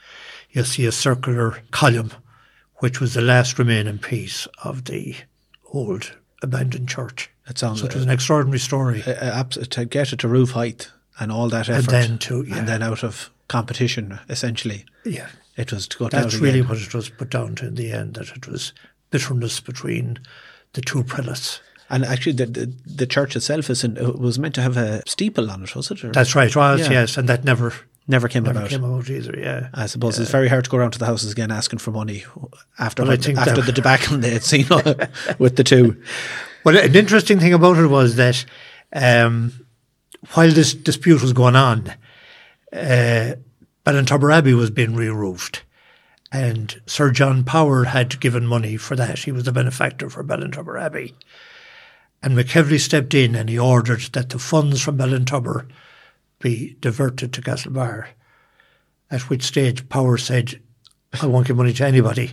you'll 0.50 0.64
see 0.64 0.86
a 0.86 0.92
circular 0.92 1.62
column, 1.72 2.12
which 2.80 3.00
was 3.00 3.14
the 3.14 3.20
last 3.22 3.58
remaining 3.58 3.98
piece 3.98 4.46
of 4.64 4.84
the 4.84 5.14
old 5.72 6.16
abandoned 6.42 6.88
church. 6.88 7.30
It 7.48 7.58
sounds 7.58 7.80
So 7.80 7.86
it 7.86 7.94
was 7.94 8.04
an 8.04 8.10
extraordinary 8.10 8.58
story. 8.58 9.02
uh, 9.06 9.12
abs- 9.40 9.66
to 9.68 9.84
get 9.84 10.12
it 10.12 10.18
to 10.20 10.28
roof 10.28 10.50
height 10.52 10.90
and 11.18 11.30
all 11.32 11.48
that 11.50 11.68
effort, 11.68 11.92
and 11.92 12.02
then 12.08 12.18
to- 12.18 12.44
yeah. 12.48 12.56
and 12.58 12.68
then 12.68 12.82
out 12.82 13.02
of 13.04 13.30
competition, 13.48 14.18
essentially, 14.28 14.84
Yeah. 15.04 15.28
it 15.56 15.72
was 15.72 15.86
to 15.88 15.98
go 15.98 16.08
down. 16.08 16.22
That's 16.22 16.36
really 16.36 16.62
what 16.62 16.78
it 16.78 16.94
was 16.94 17.08
put 17.10 17.30
down 17.30 17.54
to 17.56 17.66
in 17.66 17.74
the 17.74 17.92
end, 17.92 18.14
that 18.14 18.28
it 18.36 18.46
was 18.46 18.72
bitterness 19.10 19.60
between 19.60 20.18
the 20.72 20.80
two 20.80 21.02
prelates. 21.02 21.60
And 21.92 22.04
actually, 22.04 22.34
the, 22.34 22.46
the 22.46 22.72
the 22.86 23.06
church 23.06 23.34
itself 23.34 23.68
is 23.68 23.82
in, 23.82 23.96
it 23.96 24.16
was 24.18 24.38
meant 24.38 24.54
to 24.54 24.62
have 24.62 24.76
a 24.76 25.02
steeple 25.08 25.50
on 25.50 25.64
it, 25.64 25.74
was 25.74 25.90
it? 25.90 26.04
Or 26.04 26.12
That's 26.12 26.36
right, 26.36 26.54
was, 26.54 26.80
Yeah. 26.82 26.90
yes, 26.92 27.16
and 27.18 27.28
that 27.28 27.42
never, 27.44 27.74
never 28.10 28.28
came 28.28 28.42
never 28.42 28.58
about. 28.58 28.70
came 28.70 28.84
out 28.84 29.08
either, 29.08 29.38
yeah. 29.38 29.68
I 29.72 29.86
suppose 29.86 30.18
it's 30.18 30.30
very 30.30 30.48
hard 30.48 30.64
to 30.64 30.70
go 30.70 30.76
around 30.76 30.92
to 30.92 30.98
the 30.98 31.06
houses 31.06 31.32
again 31.32 31.50
asking 31.50 31.78
for 31.78 31.90
money 31.90 32.24
after 32.78 33.02
Well, 33.02 33.16
think 33.16 33.38
after 33.38 33.62
the 33.62 33.72
debacle 33.72 34.16
they 34.18 34.30
had 34.30 34.42
seen 34.42 34.66
with 35.38 35.56
the 35.56 35.64
two. 35.64 36.02
Well, 36.64 36.76
an 36.76 36.94
interesting 36.94 37.38
thing 37.38 37.54
about 37.54 37.78
it 37.78 37.86
was 37.86 38.16
that 38.16 38.44
um, 38.92 39.66
while 40.34 40.50
this 40.50 40.74
dispute 40.74 41.22
was 41.22 41.32
going 41.32 41.56
on, 41.56 41.92
uh, 42.72 43.34
Abbey 43.86 44.54
was 44.54 44.70
being 44.70 44.94
re-roofed. 44.94 45.62
And 46.32 46.80
Sir 46.86 47.10
John 47.10 47.42
Power 47.42 47.84
had 47.84 48.20
given 48.20 48.46
money 48.46 48.76
for 48.76 48.94
that. 48.94 49.20
He 49.20 49.32
was 49.32 49.44
the 49.44 49.52
benefactor 49.52 50.08
for 50.08 50.22
Ballintubber 50.22 50.80
Abbey. 50.80 51.14
And 52.22 52.36
MacEvilly 52.36 52.78
stepped 52.78 53.14
in 53.14 53.34
and 53.34 53.48
he 53.48 53.58
ordered 53.58 54.02
that 54.12 54.28
the 54.28 54.38
funds 54.38 54.80
from 54.80 54.98
Ballintubber 54.98 55.66
be 56.40 56.76
diverted 56.80 57.32
to 57.32 57.42
Castlebar. 57.42 58.06
At 59.10 59.28
which 59.28 59.42
stage 59.42 59.88
Power 59.88 60.16
said, 60.16 60.60
I 61.20 61.26
won't 61.26 61.46
give 61.46 61.56
money 61.56 61.72
to 61.72 61.86
anybody. 61.86 62.32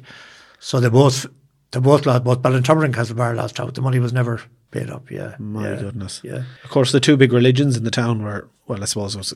So 0.59 0.79
they 0.79 0.89
both 0.89 1.25
they 1.71 1.79
both 1.79 2.05
lost 2.05 2.23
both 2.23 2.41
Ballintubber 2.41 2.85
and 2.85 2.93
Castlebar 2.93 3.35
lost 3.35 3.59
out. 3.59 3.75
The 3.75 3.81
money 3.81 3.99
was 3.99 4.13
never 4.13 4.41
paid 4.71 4.89
up, 4.89 5.11
yeah. 5.11 5.35
My 5.39 5.69
yeah, 5.69 5.75
goodness. 5.75 6.21
Yeah. 6.23 6.43
Of 6.63 6.69
course, 6.69 6.91
the 6.91 6.99
two 6.99 7.17
big 7.17 7.33
religions 7.33 7.77
in 7.77 7.83
the 7.83 7.91
town 7.91 8.23
were, 8.23 8.49
well, 8.67 8.81
I 8.81 8.85
suppose 8.85 9.15
it 9.15 9.19
was 9.19 9.33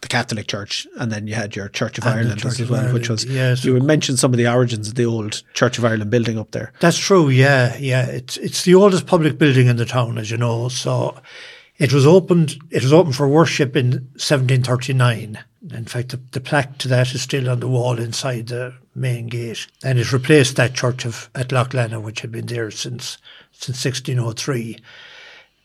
the 0.00 0.08
Catholic 0.08 0.46
Church, 0.46 0.86
and 0.98 1.10
then 1.10 1.26
you 1.26 1.34
had 1.34 1.56
your 1.56 1.68
Church 1.68 1.98
of 1.98 2.04
And 2.04 2.14
Ireland 2.14 2.40
Church 2.40 2.60
as 2.60 2.70
well, 2.70 2.92
which 2.92 3.08
Ireland, 3.08 3.08
was 3.08 3.24
yes, 3.24 3.64
you 3.64 3.78
mentioned 3.80 4.18
some 4.18 4.32
of 4.32 4.38
the 4.38 4.46
origins 4.46 4.88
of 4.88 4.94
the 4.94 5.06
old 5.06 5.42
Church 5.54 5.78
of 5.78 5.84
Ireland 5.84 6.10
building 6.10 6.38
up 6.38 6.50
there. 6.52 6.72
That's 6.80 6.98
true, 6.98 7.28
yeah, 7.28 7.76
yeah. 7.78 8.06
It's 8.06 8.36
it's 8.36 8.64
the 8.64 8.74
oldest 8.74 9.06
public 9.06 9.38
building 9.38 9.66
in 9.66 9.76
the 9.76 9.86
town, 9.86 10.18
as 10.18 10.30
you 10.30 10.36
know. 10.36 10.68
So 10.68 11.16
it 11.78 11.92
was 11.92 12.06
opened 12.06 12.56
it 12.70 12.82
was 12.82 12.92
opened 12.92 13.16
for 13.16 13.28
worship 13.28 13.76
in 13.76 14.08
seventeen 14.16 14.62
thirty 14.62 14.92
nine. 14.92 15.38
In 15.72 15.84
fact 15.84 16.10
the, 16.10 16.20
the 16.32 16.40
plaque 16.40 16.78
to 16.78 16.88
that 16.88 17.14
is 17.14 17.22
still 17.22 17.50
on 17.50 17.60
the 17.60 17.68
wall 17.68 17.98
inside 17.98 18.48
the 18.48 18.74
main 18.94 19.26
gate. 19.26 19.66
And 19.84 19.98
it 19.98 20.12
replaced 20.12 20.56
that 20.56 20.74
church 20.74 21.04
of 21.04 21.28
at 21.34 21.52
Lough 21.52 21.64
Lannagh, 21.64 22.02
which 22.02 22.20
had 22.20 22.32
been 22.32 22.46
there 22.46 22.70
since 22.70 23.18
since 23.52 23.78
sixteen 23.78 24.18
oh 24.18 24.32
three. 24.32 24.78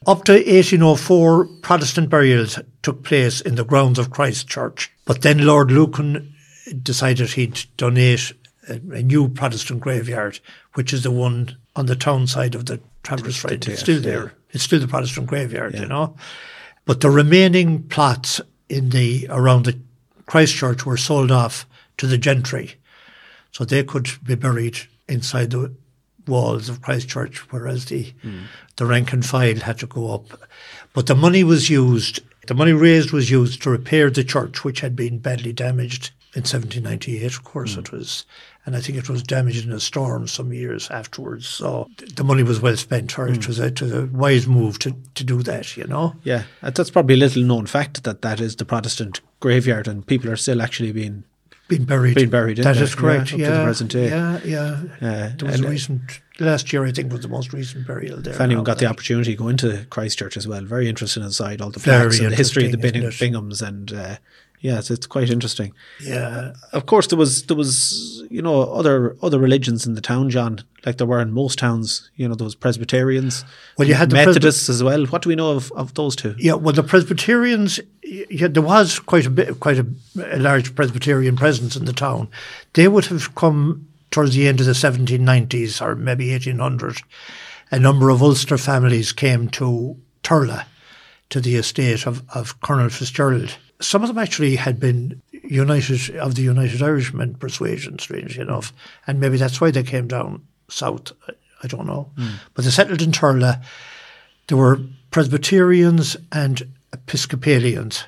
Up 0.08 0.24
to 0.24 0.34
1804, 0.34 1.46
Protestant 1.62 2.10
burials 2.10 2.58
took 2.82 3.03
place 3.03 3.39
in 3.39 3.53
the 3.53 3.63
grounds 3.63 4.00
of 4.00 4.10
Christ 4.10 4.48
Church. 4.48 4.91
But 5.06 5.22
then 5.22 5.46
Lord 5.46 5.70
Lucan 5.70 6.34
decided 6.82 7.30
he'd 7.30 7.65
donate 7.77 8.34
a, 8.68 8.74
a 8.94 9.03
new 9.03 9.30
Protestant 9.30 9.80
graveyard, 9.80 10.39
which 10.74 10.91
is 10.91 11.03
the 11.03 11.12
one 11.12 11.56
on 11.75 11.86
the 11.86 11.96
town 11.96 12.25
side 12.25 12.56
of 12.56 12.65
the 12.65 12.80
Traveller's 13.03 13.38
Friend. 13.38 13.68
It's 13.68 13.82
still 13.82 14.01
there. 14.01 14.34
It's 14.51 14.63
still 14.63 14.79
the 14.79 14.88
Protestant 14.88 15.27
graveyard, 15.27 15.75
you 15.75 15.86
know. 15.86 16.15
But 16.86 17.01
the 17.01 17.10
remaining 17.10 17.84
plots 17.84 18.41
in 18.70 18.89
the 18.89 19.27
around 19.29 19.65
the 19.65 19.79
Christchurch 20.25 20.86
were 20.86 20.98
sold 20.98 21.31
off 21.31 21.65
to 21.98 22.08
the 22.08 22.17
gentry, 22.17 22.75
so 23.51 23.63
they 23.63 23.84
could 23.84 24.10
be 24.24 24.36
buried 24.36 24.79
inside 25.08 25.51
the 25.51 25.74
walls 26.27 26.70
of 26.70 26.81
Christchurch, 26.81 27.39
whereas 27.51 27.86
the 27.86 28.13
mm. 28.24 28.43
the 28.77 28.86
rank 28.86 29.13
and 29.13 29.25
file 29.25 29.58
had 29.58 29.79
to 29.79 29.88
go 29.88 30.13
up. 30.13 30.25
But 30.93 31.08
the 31.08 31.15
money 31.15 31.43
was 31.43 31.70
used. 31.70 32.22
The 32.48 32.53
money 32.53 32.74
raised 32.74 33.12
was 33.12 33.29
used 33.29 33.62
to 33.63 33.70
repair 33.70 34.10
the 34.10 34.24
church, 34.24 34.63
which 34.63 34.79
had 34.79 34.96
been 34.96 35.20
badly 35.20 35.53
damaged 35.53 36.12
in 36.34 36.41
1798. 36.41 37.25
Of 37.25 37.43
course, 37.43 37.75
mm. 37.75 37.79
it 37.79 37.91
was 37.91 38.25
and 38.65 38.75
I 38.75 38.80
think 38.80 38.98
it 38.98 39.10
was 39.10 39.24
damaged 39.24 39.65
in 39.65 39.72
a 39.72 39.80
storm 39.80 40.27
some 40.27 40.53
years 40.53 40.89
afterwards. 40.91 41.48
So 41.48 41.89
the 42.15 42.24
money 42.24 42.44
was 42.44 42.62
well 42.62 42.77
spent, 42.77 43.18
or 43.18 43.27
mm. 43.27 43.38
it, 43.38 43.48
was 43.48 43.60
a, 43.60 43.65
it 43.65 43.82
was 43.82 43.91
a 43.91 44.06
wise 44.08 44.48
move 44.48 44.80
to, 44.80 44.96
to 45.15 45.24
do 45.24 45.41
that, 45.44 45.75
you 45.75 45.86
know? 45.86 46.15
Yeah, 46.24 46.44
that's 46.62 46.91
probably 46.91 47.15
a 47.15 47.18
little 47.18 47.44
known 47.44 47.65
fact 47.65 48.03
that 48.03 48.22
that 48.22 48.39
is 48.39 48.58
the 48.58 48.65
Protestant 48.65 49.22
graveyard 49.39 49.88
and 49.88 50.06
people 50.06 50.30
are 50.30 50.36
still 50.36 50.62
actually 50.62 50.91
being 50.91 51.24
being 51.72 51.86
buried. 51.86 52.15
Being 52.15 52.30
buried. 52.30 52.58
That 52.58 52.75
is 52.75 52.94
correct. 52.96 53.32
Yeah, 53.32 53.38
yeah, 53.38 53.50
to 53.50 53.58
the 53.58 53.63
present 53.63 53.91
day. 53.91 54.10
Yeah, 54.10 54.39
yeah. 54.44 54.82
Uh, 55.01 55.30
there 55.38 55.48
was 55.50 55.62
a 55.62 55.65
uh, 55.65 55.70
recent 55.70 56.22
last 56.38 56.74
year. 56.74 56.86
I 56.86 56.91
think 56.91 57.13
was 57.13 57.22
the 57.22 57.30
most 57.30 57.53
recent 57.53 57.88
burial 57.88 58.20
there. 58.20 58.34
If 58.34 58.41
anyone 58.41 58.65
got 58.65 58.80
the 58.80 58.88
opportunity, 58.88 59.32
to 59.32 59.38
go 59.38 59.48
into 59.48 59.86
Christchurch 59.89 60.36
as 60.36 60.46
well. 60.46 60.63
Very 60.63 60.89
interesting 60.89 61.24
inside 61.24 61.62
all 61.62 61.72
the 61.72 61.80
plaques 61.80 62.20
and 62.20 62.30
the 62.30 62.36
history 62.36 62.65
of 62.65 62.74
the 62.74 62.77
Binghams 62.77 63.65
and 63.65 63.94
uh, 63.94 64.18
yeah, 64.62 64.77
it's, 64.77 64.91
it's 64.91 65.08
quite 65.08 65.30
interesting. 65.32 65.74
Yeah. 66.00 66.53
Of 66.72 66.86
course, 66.86 67.08
there 67.08 67.18
was 67.18 67.44
there 67.48 67.58
was 67.58 68.24
you 68.30 68.41
know 68.41 68.62
other 68.62 69.18
other 69.22 69.39
religions 69.39 69.88
in 69.88 69.96
the 69.96 70.01
town, 70.01 70.30
John, 70.30 70.60
like 70.86 70.98
there 70.98 71.08
were 71.08 71.20
in 71.20 71.32
most 71.32 71.58
towns. 71.58 72.10
You 72.15 72.30
know, 72.30 72.36
those 72.36 72.53
Presbyterians. 72.53 73.44
Well, 73.77 73.88
you 73.88 73.96
had 73.96 74.12
the 74.12 74.15
Methodists 74.18 74.68
Presby- 74.68 74.77
as 74.77 74.84
well. 74.84 75.06
What 75.08 75.24
do 75.24 75.30
we 75.30 75.36
know 75.36 75.51
of, 75.51 75.72
of 75.72 75.96
those 75.96 76.15
two? 76.15 76.36
Yeah, 76.38 76.53
well, 76.53 76.74
the 76.74 76.84
Presbyterians. 76.84 77.80
Yeah, 78.03 78.48
there 78.48 78.62
was 78.62 79.00
quite 79.00 79.25
a 79.25 79.30
bit, 79.30 79.60
quite 79.60 79.80
a, 79.80 79.88
a 80.32 80.38
large 80.38 80.75
Presbyterian 80.75 81.36
presence 81.36 81.75
in 81.75 81.86
the 81.86 81.94
town. 81.94 82.30
They 82.74 82.88
would 82.88 83.06
have 83.06 83.34
come 83.36 83.88
towards 84.12 84.36
the 84.36 84.48
end 84.48 84.60
of 84.60 84.65
the 84.65 84.74
1790s 84.74 85.82
or 85.82 85.96
maybe 85.96 86.32
1800. 86.32 86.98
A 87.72 87.80
number 87.80 88.10
of 88.10 88.22
Ulster 88.22 88.58
families 88.58 89.13
came 89.13 89.48
to 89.50 89.98
Turlough, 90.24 90.65
to 91.30 91.39
the 91.39 91.56
estate 91.56 92.06
of, 92.06 92.22
of 92.36 92.60
Colonel 92.60 92.89
Fitzgerald 92.89 93.58
some 93.82 94.04
of 94.04 94.08
them 94.08 94.18
actually 94.18 94.56
had 94.56 94.80
been 94.80 95.22
United 95.32 96.16
of 96.16 96.36
the 96.36 96.44
United 96.44 96.82
Irishmen 96.82 97.36
persuasion, 97.36 98.00
strangely 98.00 98.42
enough, 98.42 98.72
and 99.08 99.20
maybe 99.20 99.38
that's 99.38 99.60
why 99.60 99.72
they 99.72 99.84
came 99.84 100.08
down 100.08 100.46
south. 100.70 101.12
I 101.64 101.68
don't 101.68 101.86
know, 101.86 102.10
mm. 102.18 102.36
but 102.54 102.64
they 102.64 102.72
settled 102.72 103.02
in 103.02 103.12
Turlough. 103.12 103.62
There 104.48 104.58
were 104.58 104.82
Presbyterians 105.12 106.18
and 106.32 106.64
Episcopalians 106.94 108.06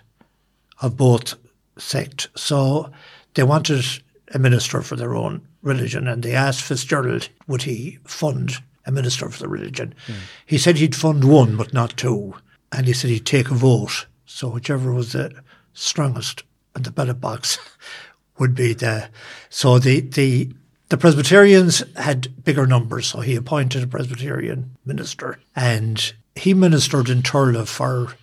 of 0.82 0.98
both 0.98 1.36
sect, 1.77 2.30
so 2.36 2.92
they 3.34 3.44
wanted 3.44 3.86
a 4.34 4.39
minister 4.39 4.82
for 4.82 4.96
their 4.96 5.15
own 5.15 5.46
religion, 5.62 6.08
and 6.08 6.24
they 6.24 6.34
asked 6.34 6.62
Fitzgerald 6.62 7.30
would 7.48 7.63
he 7.63 8.00
fund 8.06 8.58
a 8.86 8.92
minister 8.92 9.30
for 9.30 9.39
the 9.39 9.48
religion. 9.48 9.94
Mm. 10.08 10.15
He 10.46 10.58
said 10.58 10.77
he'd 10.77 10.96
fund 10.96 11.24
one, 11.24 11.56
but 11.56 11.74
not 11.74 11.96
two, 11.98 12.36
and 12.72 12.88
he 12.88 12.94
said 12.94 13.10
he'd 13.10 13.25
take 13.25 13.50
a 13.50 13.56
vote. 13.56 14.08
So 14.25 14.50
whichever 14.50 14.94
was 14.94 15.13
the 15.13 15.32
strongest 15.74 16.44
in 16.75 16.84
the 16.84 16.92
ballot 16.92 17.20
box 17.20 17.60
would 18.39 18.56
be 18.56 18.74
the 18.74 19.10
so 19.50 19.80
the 19.80 20.01
the 20.01 20.50
the 20.89 20.98
Presbyterians 20.98 21.84
had 21.96 22.44
bigger 22.44 22.68
numbers, 22.68 23.08
so 23.08 23.22
he 23.22 23.36
appointed 23.36 23.82
a 23.82 23.88
Presbyterian 23.88 24.75
minister, 24.86 25.39
and 25.56 26.13
he 26.36 26.53
ministered 26.53 27.10
in 27.10 27.22
Turlough 27.24 27.68
for. 27.68 28.15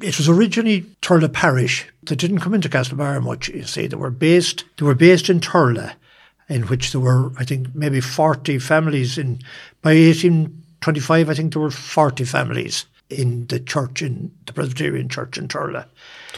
It 0.00 0.16
was 0.16 0.28
originally 0.28 0.82
Turlough 1.02 1.32
Parish. 1.32 1.86
They 2.04 2.14
didn't 2.14 2.38
come 2.38 2.54
into 2.54 2.68
Castlebar 2.68 3.22
much. 3.22 3.48
You 3.48 3.64
see, 3.64 3.86
they 3.86 3.96
were 3.96 4.10
based. 4.10 4.64
They 4.76 4.86
were 4.86 4.94
based 4.94 5.28
in 5.28 5.40
Turlough, 5.40 5.92
in 6.48 6.62
which 6.68 6.92
there 6.92 7.00
were, 7.00 7.32
I 7.38 7.44
think, 7.44 7.74
maybe 7.74 8.00
forty 8.00 8.58
families. 8.58 9.18
In 9.18 9.40
by 9.82 9.92
eighteen 9.92 10.62
twenty-five, 10.80 11.28
I 11.28 11.34
think 11.34 11.52
there 11.52 11.62
were 11.62 11.70
forty 11.70 12.24
families 12.24 12.86
in 13.10 13.46
the 13.46 13.60
church 13.60 14.02
in 14.02 14.32
the 14.46 14.52
Presbyterian 14.52 15.08
church 15.08 15.38
in 15.38 15.48
Turlough. 15.48 15.86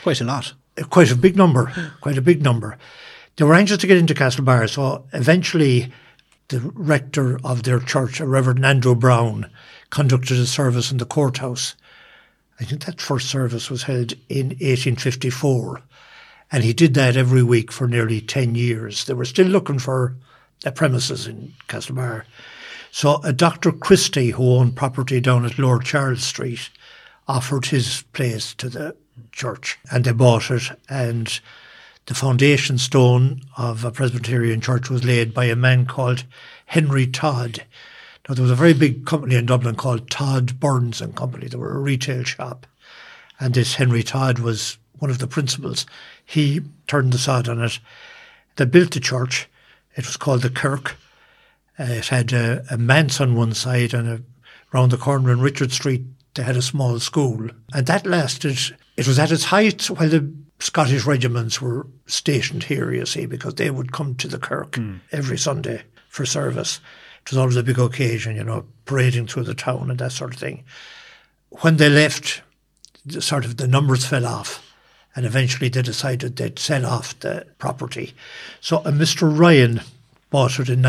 Quite 0.02 0.20
a 0.20 0.24
lot. 0.24 0.52
Uh, 0.78 0.84
quite 0.84 1.10
a 1.10 1.16
big 1.16 1.36
number. 1.36 1.72
Quite 2.00 2.18
a 2.18 2.22
big 2.22 2.42
number. 2.42 2.78
They 3.36 3.44
were 3.44 3.54
anxious 3.54 3.78
to 3.78 3.86
get 3.86 3.96
into 3.96 4.14
Castlebar, 4.14 4.68
so 4.68 5.06
eventually 5.12 5.92
the 6.48 6.60
rector 6.74 7.38
of 7.44 7.62
their 7.62 7.80
church, 7.80 8.20
Reverend 8.20 8.66
Andrew 8.66 8.94
Brown, 8.94 9.50
conducted 9.90 10.38
a 10.38 10.46
service 10.46 10.90
in 10.90 10.98
the 10.98 11.06
courthouse. 11.06 11.74
I 12.58 12.64
think 12.64 12.84
that 12.84 13.00
first 13.00 13.28
service 13.28 13.70
was 13.70 13.84
held 13.84 14.12
in 14.28 14.48
1854. 14.48 15.82
And 16.52 16.64
he 16.64 16.72
did 16.72 16.94
that 16.94 17.16
every 17.16 17.42
week 17.42 17.70
for 17.70 17.86
nearly 17.86 18.20
10 18.20 18.56
years. 18.56 19.04
They 19.04 19.14
were 19.14 19.24
still 19.24 19.46
looking 19.46 19.78
for 19.78 20.16
the 20.62 20.72
premises 20.72 21.26
in 21.26 21.54
Castlebar. 21.68 22.24
So 22.90 23.14
uh, 23.14 23.20
a 23.24 23.32
Dr. 23.32 23.72
Christie, 23.72 24.30
who 24.30 24.54
owned 24.54 24.76
property 24.76 25.20
down 25.20 25.44
at 25.44 25.58
Lord 25.58 25.84
Charles 25.84 26.22
Street, 26.22 26.70
offered 27.28 27.66
his 27.66 28.02
place 28.12 28.54
to 28.54 28.68
the 28.68 28.96
church 29.32 29.78
and 29.92 30.04
they 30.04 30.12
bought 30.12 30.50
it 30.50 30.70
and 30.88 31.40
the 32.06 32.14
foundation 32.14 32.76
stone 32.78 33.42
of 33.56 33.84
a 33.84 33.92
Presbyterian 33.92 34.60
church 34.60 34.90
was 34.90 35.04
laid 35.04 35.32
by 35.32 35.44
a 35.44 35.54
man 35.54 35.86
called 35.86 36.24
Henry 36.66 37.06
Todd. 37.06 37.64
Now 38.28 38.34
there 38.34 38.42
was 38.42 38.50
a 38.50 38.56
very 38.56 38.72
big 38.72 39.06
company 39.06 39.36
in 39.36 39.46
Dublin 39.46 39.76
called 39.76 40.10
Todd 40.10 40.58
Burns 40.58 41.00
and 41.00 41.14
Company. 41.14 41.46
They 41.46 41.56
were 41.56 41.76
a 41.76 41.78
retail 41.78 42.24
shop. 42.24 42.66
And 43.38 43.54
this 43.54 43.74
Henry 43.74 44.02
Todd 44.02 44.40
was 44.40 44.78
one 44.98 45.10
of 45.10 45.18
the 45.18 45.28
principals. 45.28 45.86
He 46.24 46.62
turned 46.86 47.12
the 47.12 47.18
sod 47.18 47.48
on 47.48 47.62
it. 47.62 47.78
They 48.56 48.64
built 48.64 48.92
the 48.92 49.00
church. 49.00 49.48
It 49.96 50.06
was 50.06 50.16
called 50.16 50.42
the 50.42 50.50
Kirk. 50.50 50.96
Uh, 51.80 51.84
it 51.84 52.08
had 52.08 52.32
a, 52.32 52.62
a 52.70 52.76
manse 52.76 53.20
on 53.20 53.34
one 53.34 53.54
side 53.54 53.94
and 53.94 54.08
a, 54.08 54.22
around 54.74 54.90
the 54.90 54.98
corner 54.98 55.32
in 55.32 55.40
Richard 55.40 55.72
Street 55.72 56.04
they 56.34 56.42
had 56.42 56.56
a 56.56 56.62
small 56.62 56.98
school. 57.00 57.48
And 57.72 57.86
that 57.86 58.06
lasted 58.06 58.58
it 58.96 59.08
was 59.08 59.18
at 59.18 59.32
its 59.32 59.44
height 59.44 59.86
while 59.86 60.08
the 60.08 60.32
Scottish 60.58 61.06
regiments 61.06 61.60
were 61.60 61.86
stationed 62.06 62.64
here, 62.64 62.92
you 62.92 63.06
see, 63.06 63.24
because 63.24 63.54
they 63.54 63.70
would 63.70 63.92
come 63.92 64.14
to 64.16 64.28
the 64.28 64.38
Kirk 64.38 64.72
mm. 64.72 65.00
every 65.10 65.38
Sunday 65.38 65.82
for 66.08 66.26
service. 66.26 66.80
It 67.22 67.30
was 67.30 67.38
always 67.38 67.56
a 67.56 67.62
big 67.62 67.78
occasion, 67.78 68.36
you 68.36 68.44
know, 68.44 68.66
parading 68.84 69.28
through 69.28 69.44
the 69.44 69.54
town 69.54 69.90
and 69.90 69.98
that 70.00 70.12
sort 70.12 70.34
of 70.34 70.40
thing. 70.40 70.64
When 71.62 71.78
they 71.78 71.88
left, 71.88 72.42
the, 73.06 73.22
sort 73.22 73.46
of 73.46 73.56
the 73.56 73.66
numbers 73.66 74.04
fell 74.04 74.26
off, 74.26 74.74
and 75.16 75.24
eventually 75.24 75.70
they 75.70 75.82
decided 75.82 76.36
they'd 76.36 76.58
sell 76.58 76.84
off 76.84 77.18
the 77.20 77.46
property. 77.58 78.12
So 78.60 78.78
a 78.78 78.92
Mr. 78.92 79.34
Ryan 79.36 79.80
bought 80.28 80.60
it 80.60 80.68
in 80.68 80.82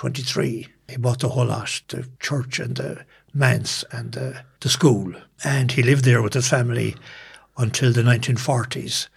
1923. 0.00 0.68
He 0.88 0.96
bought 0.96 1.20
the 1.20 1.30
whole 1.30 1.46
lot, 1.46 1.82
the 1.88 2.08
church 2.20 2.58
and 2.58 2.76
the 2.76 3.04
manse 3.34 3.84
and 3.92 4.12
the, 4.12 4.44
the 4.60 4.68
school. 4.68 5.12
And 5.44 5.72
he 5.72 5.82
lived 5.82 6.04
there 6.04 6.22
with 6.22 6.34
his 6.34 6.48
family 6.48 6.96
until 7.56 7.92
the 7.92 8.02
1940s. 8.02 9.08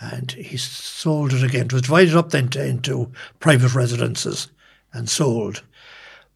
And 0.00 0.30
he 0.32 0.56
sold 0.56 1.32
it 1.32 1.42
again. 1.42 1.66
It 1.66 1.72
was 1.72 1.82
divided 1.82 2.14
up 2.14 2.30
then 2.30 2.48
to, 2.50 2.64
into 2.64 3.10
private 3.40 3.74
residences 3.74 4.48
and 4.92 5.08
sold. 5.08 5.62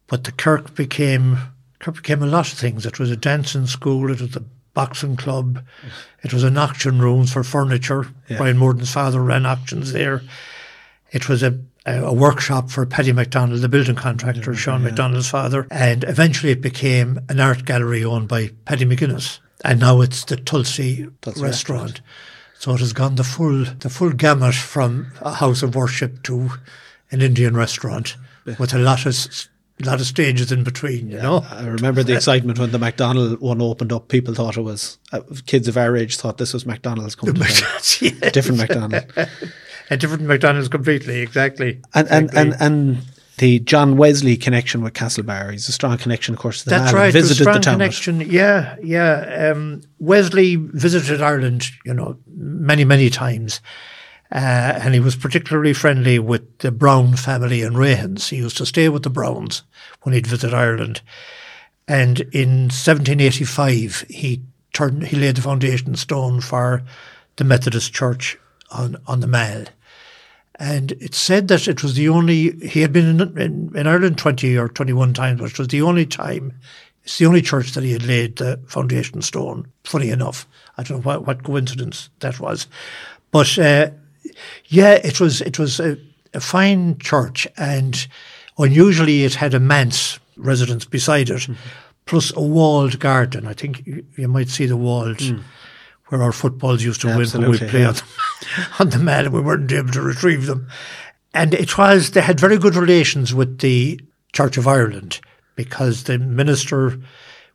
But 0.07 0.25
the 0.25 0.31
Kirk 0.31 0.75
became 0.75 1.37
Kirk 1.79 1.95
became 1.95 2.23
a 2.23 2.27
lot 2.27 2.51
of 2.51 2.57
things. 2.57 2.85
It 2.85 2.99
was 2.99 3.11
a 3.11 3.17
dancing 3.17 3.67
school. 3.67 4.09
It 4.09 4.21
was 4.21 4.35
a 4.35 4.43
boxing 4.73 5.15
club. 5.15 5.63
It 6.23 6.33
was 6.33 6.43
an 6.43 6.57
auction 6.57 6.99
rooms 6.99 7.33
for 7.33 7.43
furniture. 7.43 8.07
Yeah. 8.29 8.37
Brian 8.37 8.57
Morden's 8.57 8.91
father 8.91 9.21
ran 9.21 9.45
auctions 9.45 9.91
there. 9.91 10.21
It 11.11 11.29
was 11.29 11.43
a, 11.43 11.59
a 11.85 12.13
workshop 12.13 12.69
for 12.69 12.85
Paddy 12.85 13.11
McDonald, 13.11 13.61
the 13.61 13.69
building 13.69 13.95
contractor, 13.95 14.53
Sean 14.55 14.81
yeah. 14.81 14.89
McDonald's 14.89 15.29
father. 15.29 15.67
And 15.69 16.03
eventually 16.05 16.51
it 16.51 16.61
became 16.61 17.19
an 17.29 17.39
art 17.39 17.65
gallery 17.65 18.03
owned 18.05 18.27
by 18.27 18.51
Paddy 18.65 18.85
McGuinness 18.85 19.39
and 19.63 19.79
now 19.79 20.01
it's 20.01 20.25
the 20.25 20.35
Tulsi 20.35 21.07
That's 21.21 21.39
restaurant. 21.39 21.91
Right. 21.91 22.01
So 22.59 22.73
it 22.73 22.79
has 22.79 22.93
gone 22.93 23.15
the 23.15 23.23
full 23.23 23.65
the 23.65 23.89
full 23.89 24.11
gamut 24.11 24.55
from 24.55 25.11
a 25.21 25.33
house 25.33 25.63
of 25.63 25.75
worship 25.75 26.23
to 26.23 26.49
an 27.11 27.21
Indian 27.21 27.55
restaurant 27.55 28.15
yeah. 28.45 28.55
with 28.59 28.73
a 28.73 28.79
lot 28.79 29.05
of 29.05 29.15
a 29.81 29.85
lot 29.85 29.99
of 29.99 30.05
stages 30.05 30.51
in 30.51 30.63
between, 30.63 31.09
you 31.09 31.17
yeah, 31.17 31.23
know. 31.23 31.45
I 31.49 31.65
remember 31.65 32.03
the 32.03 32.15
excitement 32.15 32.59
when 32.59 32.71
the 32.71 32.79
McDonald 32.79 33.41
one 33.41 33.61
opened 33.61 33.91
up. 33.91 34.07
People 34.07 34.33
thought 34.33 34.55
it 34.55 34.61
was 34.61 34.97
uh, 35.11 35.21
kids 35.45 35.67
of 35.67 35.77
our 35.77 35.97
age 35.97 36.17
thought 36.17 36.37
this 36.37 36.53
was 36.53 36.65
McDonald's 36.65 37.15
coming 37.15 37.37
McDonald's, 37.37 38.01
yes. 38.01 38.31
different 38.31 38.59
McDonald's, 38.59 39.05
a 39.89 39.97
different 39.97 40.23
McDonald's 40.23 40.69
completely, 40.69 41.21
exactly. 41.21 41.81
And 41.93 42.07
exactly. 42.07 42.39
and 42.39 42.53
and 42.53 42.61
and 42.61 43.05
the 43.37 43.59
John 43.59 43.97
Wesley 43.97 44.37
connection 44.37 44.81
with 44.81 44.93
Castlebar. 44.93 45.51
He's 45.51 45.67
a 45.67 45.71
strong 45.71 45.97
connection, 45.97 46.35
of 46.35 46.39
course, 46.39 46.59
to 46.59 46.65
the 46.65 46.71
That's 46.71 46.93
right. 46.93 47.11
Visited 47.11 47.43
strong 47.43 47.55
the 47.55 47.61
town. 47.61 47.73
connection. 47.75 48.21
Yeah, 48.21 48.75
yeah. 48.81 49.51
Um, 49.51 49.81
Wesley 49.99 50.55
visited 50.55 51.21
Ireland, 51.21 51.67
you 51.83 51.93
know, 51.93 52.17
many, 52.27 52.85
many 52.85 53.09
times. 53.09 53.59
Uh, 54.31 54.79
and 54.81 54.93
he 54.93 54.99
was 54.99 55.15
particularly 55.15 55.73
friendly 55.73 56.17
with 56.17 56.57
the 56.59 56.71
Brown 56.71 57.15
family 57.15 57.61
in 57.61 57.73
Rahins. 57.73 58.29
He 58.29 58.37
used 58.37 58.57
to 58.57 58.65
stay 58.65 58.89
with 58.89 59.03
the 59.03 59.09
Browns 59.09 59.63
when 60.01 60.13
he'd 60.13 60.27
visit 60.27 60.53
Ireland. 60.53 61.01
And 61.87 62.21
in 62.31 62.69
1785, 62.69 64.05
he 64.09 64.41
turned, 64.73 65.07
he 65.07 65.17
laid 65.17 65.35
the 65.35 65.41
foundation 65.41 65.95
stone 65.95 66.41
for 66.41 66.83
the 67.35 67.43
Methodist 67.43 67.93
Church 67.93 68.37
on, 68.73 68.97
on 69.07 69.19
the 69.19 69.27
Mall. 69.27 69.65
And 70.59 70.91
it 70.93 71.15
said 71.15 71.47
that 71.47 71.67
it 71.67 71.81
was 71.81 71.95
the 71.95 72.09
only, 72.09 72.51
he 72.67 72.81
had 72.81 72.93
been 72.93 73.19
in, 73.19 73.37
in, 73.39 73.71
in 73.75 73.87
Ireland 73.87 74.17
20 74.17 74.57
or 74.57 74.67
21 74.67 75.13
times, 75.13 75.41
which 75.41 75.57
was 75.57 75.69
the 75.69 75.81
only 75.81 76.05
time, 76.05 76.53
it's 77.03 77.17
the 77.17 77.25
only 77.25 77.41
church 77.41 77.71
that 77.71 77.83
he 77.83 77.91
had 77.91 78.05
laid 78.05 78.37
the 78.37 78.59
foundation 78.67 79.21
stone, 79.21 79.67
funny 79.83 80.09
enough. 80.09 80.47
I 80.77 80.83
don't 80.83 80.99
know 80.99 81.03
what, 81.03 81.27
what 81.27 81.43
coincidence 81.43 82.09
that 82.19 82.39
was. 82.39 82.67
But 83.31 83.57
uh, 83.57 83.89
yeah, 84.67 84.93
it 85.03 85.19
was, 85.19 85.41
it 85.41 85.57
was 85.57 85.79
a, 85.79 85.97
a 86.33 86.39
fine 86.39 86.97
church 86.99 87.47
and 87.57 88.07
unusually 88.57 89.23
it 89.23 89.35
had 89.35 89.53
a 89.53 89.59
manse 89.59 90.19
residence 90.37 90.85
beside 90.85 91.29
it, 91.29 91.41
mm-hmm. 91.41 91.53
plus 92.05 92.31
a 92.35 92.41
walled 92.41 92.99
garden. 92.99 93.47
I 93.47 93.53
think 93.53 93.85
you, 93.85 94.05
you 94.17 94.27
might 94.27 94.49
see 94.49 94.65
the 94.65 94.77
walled 94.77 95.17
mm. 95.17 95.43
Where 96.13 96.21
our 96.21 96.31
footballs 96.31 96.83
used 96.83 97.01
to 97.01 97.07
win 97.07 97.27
when 97.27 97.49
we 97.49 97.57
played 97.57 97.73
yeah. 97.73 97.87
on, 97.87 97.95
the, 97.95 98.67
on 98.79 98.89
the 98.91 98.99
mat 98.99 99.25
and 99.25 99.33
we 99.33 99.41
weren't 99.41 99.71
able 99.71 99.91
to 99.91 100.01
retrieve 100.01 100.45
them. 100.45 100.67
And 101.33 101.55
it 101.55 101.75
was, 101.75 102.11
they 102.11 102.21
had 102.21 102.39
very 102.39 102.59
good 102.59 102.75
relations 102.75 103.33
with 103.33 103.59
the 103.59 103.99
Church 104.31 104.55
of 104.57 104.67
Ireland 104.67 105.19
because 105.55 106.03
the 106.03 106.19
minister, 106.19 106.99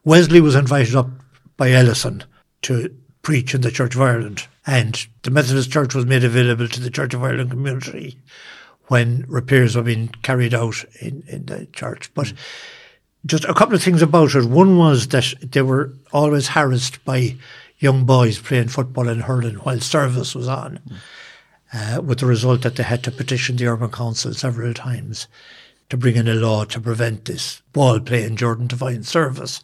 Wesley 0.05 0.41
was 0.41 0.57
invited 0.57 0.97
up 0.97 1.09
by 1.57 1.71
Ellison 1.71 2.25
to 2.63 2.93
preach 3.23 3.55
in 3.55 3.61
the 3.61 3.71
Church 3.71 3.95
of 3.95 4.03
Ireland. 4.03 4.49
And 4.67 5.07
the 5.23 5.31
Methodist 5.31 5.71
Church 5.71 5.95
was 5.95 6.05
made 6.05 6.25
available 6.25 6.67
to 6.67 6.81
the 6.81 6.91
Church 6.91 7.15
of 7.15 7.23
Ireland 7.23 7.53
community 7.53 8.19
when 8.89 9.25
repairs 9.29 9.77
were 9.77 9.83
being 9.83 10.09
carried 10.23 10.53
out 10.53 10.85
in, 11.01 11.23
in 11.29 11.47
the 11.47 11.67
church. 11.67 12.13
But 12.13 12.33
just 13.25 13.45
a 13.45 13.55
couple 13.55 13.77
of 13.77 13.83
things 13.85 14.03
about 14.03 14.35
it. 14.35 14.47
One 14.47 14.79
was 14.79 15.09
that 15.09 15.35
they 15.43 15.63
were 15.63 15.93
always 16.13 16.49
harassed 16.49 17.05
by 17.05 17.37
young 17.79 18.05
boys 18.05 18.39
playing 18.39 18.69
football 18.69 19.09
and 19.09 19.23
hurling 19.23 19.57
while 19.57 19.81
service 19.81 20.35
was 20.35 20.49
on, 20.49 20.81
uh, 21.73 22.01
with 22.05 22.21
the 22.21 22.27
result 22.27 22.63
that 22.63 22.77
they 22.77 22.83
had 22.83 23.03
to 23.05 23.11
petition 23.11 23.57
the 23.57 23.67
Urban 23.67 23.91
Council 23.91 24.35
several 24.35 24.75
times 24.75 25.29
to 25.91 25.97
bring 25.97 26.17
in 26.17 26.29
a 26.29 26.35
law 26.35 26.65
to 26.65 26.81
prevent 26.81 27.25
this 27.25 27.63
ball 27.73 28.01
playing 28.01 28.35
during 28.35 28.67
divine 28.67 29.03
service. 29.03 29.63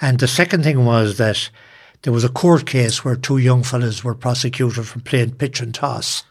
And 0.00 0.18
the 0.18 0.28
second 0.28 0.64
thing 0.64 0.84
was 0.84 1.18
that 1.18 1.50
there 2.02 2.12
was 2.12 2.24
a 2.24 2.28
court 2.28 2.66
case 2.66 3.04
where 3.04 3.16
two 3.16 3.38
young 3.38 3.62
fellows 3.62 4.04
were 4.04 4.14
prosecuted 4.14 4.86
for 4.86 5.00
playing 5.00 5.36
pitch 5.36 5.60
and 5.60 5.74
toss 5.74 6.24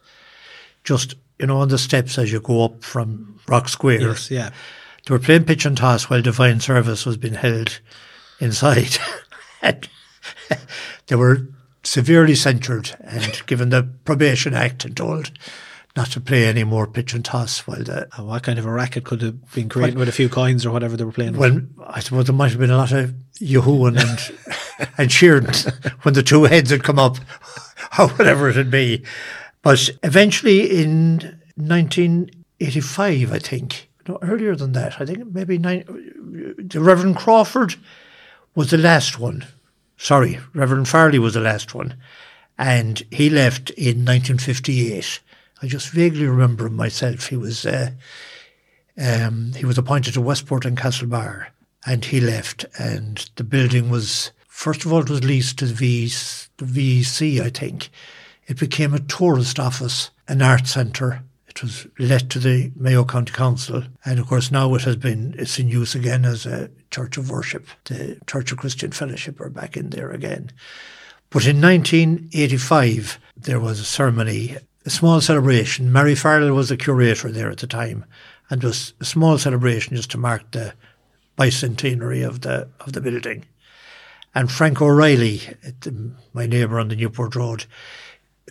just 0.83 1.15
you 1.39 1.47
know, 1.47 1.57
on 1.57 1.69
the 1.69 1.77
steps 1.77 2.17
as 2.17 2.31
you 2.31 2.39
go 2.39 2.63
up 2.63 2.83
from 2.83 3.39
Rock 3.47 3.67
Square. 3.67 4.01
Yes, 4.01 4.31
yeah. 4.31 4.51
They 5.05 5.13
were 5.13 5.19
playing 5.19 5.45
pitch 5.45 5.65
and 5.65 5.75
toss 5.75 6.09
while 6.09 6.21
divine 6.21 6.59
service 6.59 7.05
was 7.05 7.17
being 7.17 7.33
held 7.33 7.79
inside. 8.39 8.97
and 9.61 9.87
they 11.07 11.15
were 11.15 11.47
severely 11.83 12.35
censured 12.35 12.95
and 13.01 13.41
given 13.45 13.69
the 13.69 13.83
Probation 14.05 14.53
Act 14.53 14.85
and 14.85 14.95
told 14.95 15.31
not 15.95 16.07
to 16.07 16.21
play 16.21 16.45
any 16.45 16.63
more 16.63 16.87
pitch 16.87 17.13
and 17.13 17.23
toss 17.23 17.67
while 17.67 17.83
the. 17.83 18.07
And 18.17 18.27
what 18.27 18.43
kind 18.43 18.57
of 18.57 18.65
a 18.65 18.71
racket 18.71 19.03
could 19.03 19.21
have 19.21 19.51
been 19.53 19.69
created 19.69 19.97
with 19.97 20.09
a 20.09 20.13
few 20.13 20.27
coins 20.27 20.65
or 20.65 20.71
whatever 20.71 20.97
they 20.97 21.03
were 21.03 21.11
playing? 21.11 21.37
Well, 21.37 21.53
with? 21.53 21.71
I 21.85 21.99
suppose 21.99 22.25
there 22.25 22.35
might 22.35 22.51
have 22.51 22.59
been 22.59 22.71
a 22.71 22.77
lot 22.77 22.91
of 22.91 23.13
yahooing 23.39 23.99
and 23.99 24.89
and 24.97 25.09
cheering 25.09 25.47
when 26.01 26.15
the 26.15 26.23
two 26.23 26.43
heads 26.45 26.71
had 26.71 26.83
come 26.83 26.97
up, 26.97 27.17
or 27.99 28.07
whatever 28.09 28.49
it 28.49 28.55
would 28.55 28.71
be. 28.71 29.03
But 29.61 29.89
eventually 30.01 30.81
in 30.81 31.39
1985, 31.55 33.31
I 33.31 33.39
think, 33.39 33.89
no, 34.07 34.17
earlier 34.21 34.55
than 34.55 34.73
that, 34.73 34.99
I 34.99 35.05
think 35.05 35.31
maybe 35.31 35.57
nine, 35.57 35.85
uh, 35.87 36.53
the 36.57 36.81
Reverend 36.81 37.17
Crawford 37.17 37.75
was 38.55 38.71
the 38.71 38.77
last 38.77 39.19
one. 39.19 39.45
Sorry, 39.97 40.39
Reverend 40.53 40.87
Farley 40.87 41.19
was 41.19 41.33
the 41.33 41.39
last 41.39 41.73
one. 41.73 41.95
And 42.57 43.01
he 43.11 43.29
left 43.29 43.69
in 43.71 44.05
1958. 44.05 45.19
I 45.61 45.67
just 45.67 45.89
vaguely 45.89 46.25
remember 46.25 46.67
him 46.67 46.75
myself. 46.75 47.27
He 47.27 47.37
was 47.37 47.65
uh, 47.65 47.91
um, 48.97 49.53
he 49.55 49.65
was 49.65 49.77
appointed 49.77 50.13
to 50.13 50.21
Westport 50.21 50.65
and 50.65 50.77
Castlebar, 50.77 51.47
and 51.85 52.05
he 52.05 52.19
left. 52.19 52.65
And 52.77 53.29
the 53.35 53.43
building 53.43 53.89
was 53.89 54.31
first 54.47 54.85
of 54.85 54.93
all 54.93 55.01
it 55.01 55.09
was 55.09 55.23
leased 55.23 55.59
to 55.59 55.65
the, 55.65 55.73
v, 55.73 56.07
the 56.57 56.65
VEC, 56.65 57.41
I 57.41 57.49
think, 57.49 57.89
it 58.47 58.59
became 58.59 58.93
a 58.93 58.99
tourist 58.99 59.59
office, 59.59 60.11
an 60.27 60.41
art 60.41 60.67
centre. 60.67 61.23
It 61.47 61.61
was 61.61 61.87
let 61.97 62.29
to 62.31 62.39
the 62.39 62.71
Mayo 62.75 63.05
County 63.05 63.31
Council, 63.31 63.83
and 64.05 64.19
of 64.19 64.27
course 64.27 64.51
now 64.51 64.73
it 64.75 64.81
has 64.83 64.95
been 64.95 65.35
it's 65.37 65.59
in 65.59 65.69
use 65.69 65.95
again 65.95 66.25
as 66.25 66.45
a 66.45 66.69
church 66.93 67.17
of 67.17 67.31
worship. 67.31 67.67
The 67.85 68.19
Church 68.27 68.51
of 68.51 68.59
Christian 68.59 68.91
Fellowship 68.91 69.41
are 69.41 69.49
back 69.49 69.75
in 69.75 69.89
there 69.89 70.11
again. 70.11 70.51
But 71.31 71.47
in 71.47 71.59
1985, 71.59 73.19
there 73.35 73.59
was 73.59 73.79
a 73.79 73.83
ceremony, 73.83 74.57
a 74.85 74.89
small 74.91 75.19
celebration. 75.19 75.91
Mary 75.91 76.13
Farrell 76.13 76.53
was 76.53 76.69
the 76.69 76.77
curator 76.77 77.31
there 77.31 77.49
at 77.49 77.57
the 77.57 77.67
time, 77.67 78.05
and 78.49 78.63
it 78.63 78.67
was 78.67 78.93
a 79.01 79.05
small 79.05 79.39
celebration 79.39 79.95
just 79.95 80.11
to 80.11 80.19
mark 80.19 80.51
the 80.51 80.73
bicentenary 81.35 82.25
of 82.25 82.41
the 82.41 82.69
of 82.79 82.93
the 82.93 83.01
building. 83.01 83.45
And 84.35 84.51
Frank 84.51 84.79
O'Reilly, 84.79 85.41
my 86.33 86.45
neighbour 86.45 86.79
on 86.79 86.89
the 86.89 86.95
Newport 86.95 87.35
Road, 87.35 87.65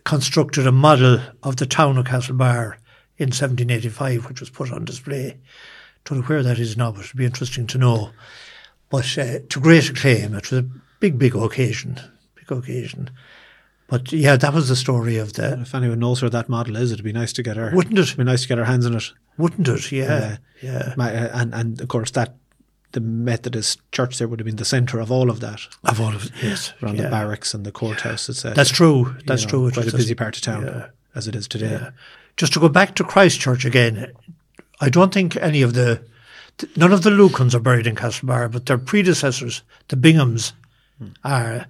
constructed 0.04 0.66
a 0.66 0.72
model 0.72 1.20
of 1.44 1.56
the 1.56 1.66
town 1.66 1.96
of 1.96 2.06
Castlebar 2.06 2.74
in 3.18 3.28
1785, 3.28 4.28
which 4.28 4.40
was 4.40 4.50
put 4.50 4.72
on 4.72 4.84
display. 4.84 5.38
Don't 6.04 6.20
know 6.20 6.24
where 6.26 6.42
that 6.42 6.58
is 6.58 6.76
now, 6.76 6.92
but 6.92 7.04
it 7.04 7.12
would 7.12 7.18
be 7.18 7.24
interesting 7.24 7.66
to 7.68 7.78
know. 7.78 8.10
But 8.90 9.16
uh, 9.16 9.38
to 9.48 9.60
great 9.60 9.88
acclaim, 9.88 10.34
it 10.34 10.50
was 10.50 10.58
a 10.58 10.68
big, 11.00 11.18
big 11.18 11.34
occasion, 11.34 12.00
big 12.34 12.50
occasion. 12.50 13.10
But 13.86 14.12
yeah, 14.12 14.36
that 14.36 14.54
was 14.54 14.68
the 14.68 14.76
story 14.76 15.18
of 15.18 15.34
the. 15.34 15.60
If 15.60 15.74
anyone 15.74 15.98
knows 15.98 16.22
where 16.22 16.30
that 16.30 16.48
model 16.48 16.76
is, 16.76 16.92
it'd 16.92 17.04
be 17.04 17.12
nice 17.12 17.32
to 17.34 17.42
get 17.42 17.58
our. 17.58 17.74
Wouldn't 17.74 17.98
it? 17.98 18.02
It'd 18.02 18.16
be 18.16 18.24
nice 18.24 18.42
to 18.42 18.48
get 18.48 18.58
our 18.58 18.64
hands 18.64 18.86
on 18.86 18.96
it. 18.96 19.12
Wouldn't 19.36 19.68
it? 19.68 19.92
Yeah, 19.92 20.14
uh, 20.14 20.36
yeah. 20.62 20.94
My, 20.96 21.14
uh, 21.14 21.40
and 21.40 21.54
and 21.54 21.80
of 21.80 21.88
course 21.88 22.10
that 22.12 22.34
the 22.92 23.00
Methodist 23.00 23.80
church 23.90 24.18
there 24.18 24.28
would 24.28 24.40
have 24.40 24.46
been 24.46 24.56
the 24.56 24.64
centre 24.64 25.00
of 25.00 25.10
all 25.10 25.30
of 25.30 25.40
that. 25.40 25.60
Of 25.84 26.00
all 26.00 26.14
of 26.14 26.26
it, 26.26 26.32
yes, 26.42 26.72
around 26.82 26.96
yeah. 26.96 27.04
the 27.04 27.10
barracks 27.10 27.54
and 27.54 27.64
the 27.66 27.72
courthouse. 27.72 28.28
etc. 28.28 28.54
that's 28.54 28.70
true. 28.70 29.16
That's 29.26 29.44
know, 29.44 29.48
true. 29.48 29.70
Quite 29.70 29.88
a 29.88 29.96
busy 29.96 30.14
part 30.14 30.36
of 30.36 30.42
town 30.42 30.64
yeah. 30.64 30.86
as 31.14 31.28
it 31.28 31.34
is 31.34 31.48
today. 31.48 31.72
Yeah. 31.72 31.90
Just 32.36 32.52
to 32.54 32.60
go 32.60 32.68
back 32.68 32.94
to 32.94 33.04
Christchurch 33.04 33.64
again, 33.64 34.12
I 34.82 34.90
don't 34.90 35.14
think 35.14 35.36
any 35.36 35.62
of 35.62 35.72
the 35.72 36.02
none 36.76 36.92
of 36.92 37.02
the 37.02 37.10
Lucans 37.10 37.54
are 37.54 37.60
buried 37.60 37.86
in 37.86 37.96
Castlebar, 37.96 38.52
but 38.52 38.66
their 38.66 38.78
predecessors, 38.78 39.62
the 39.88 39.96
Binghams, 39.96 40.52
are. 41.24 41.66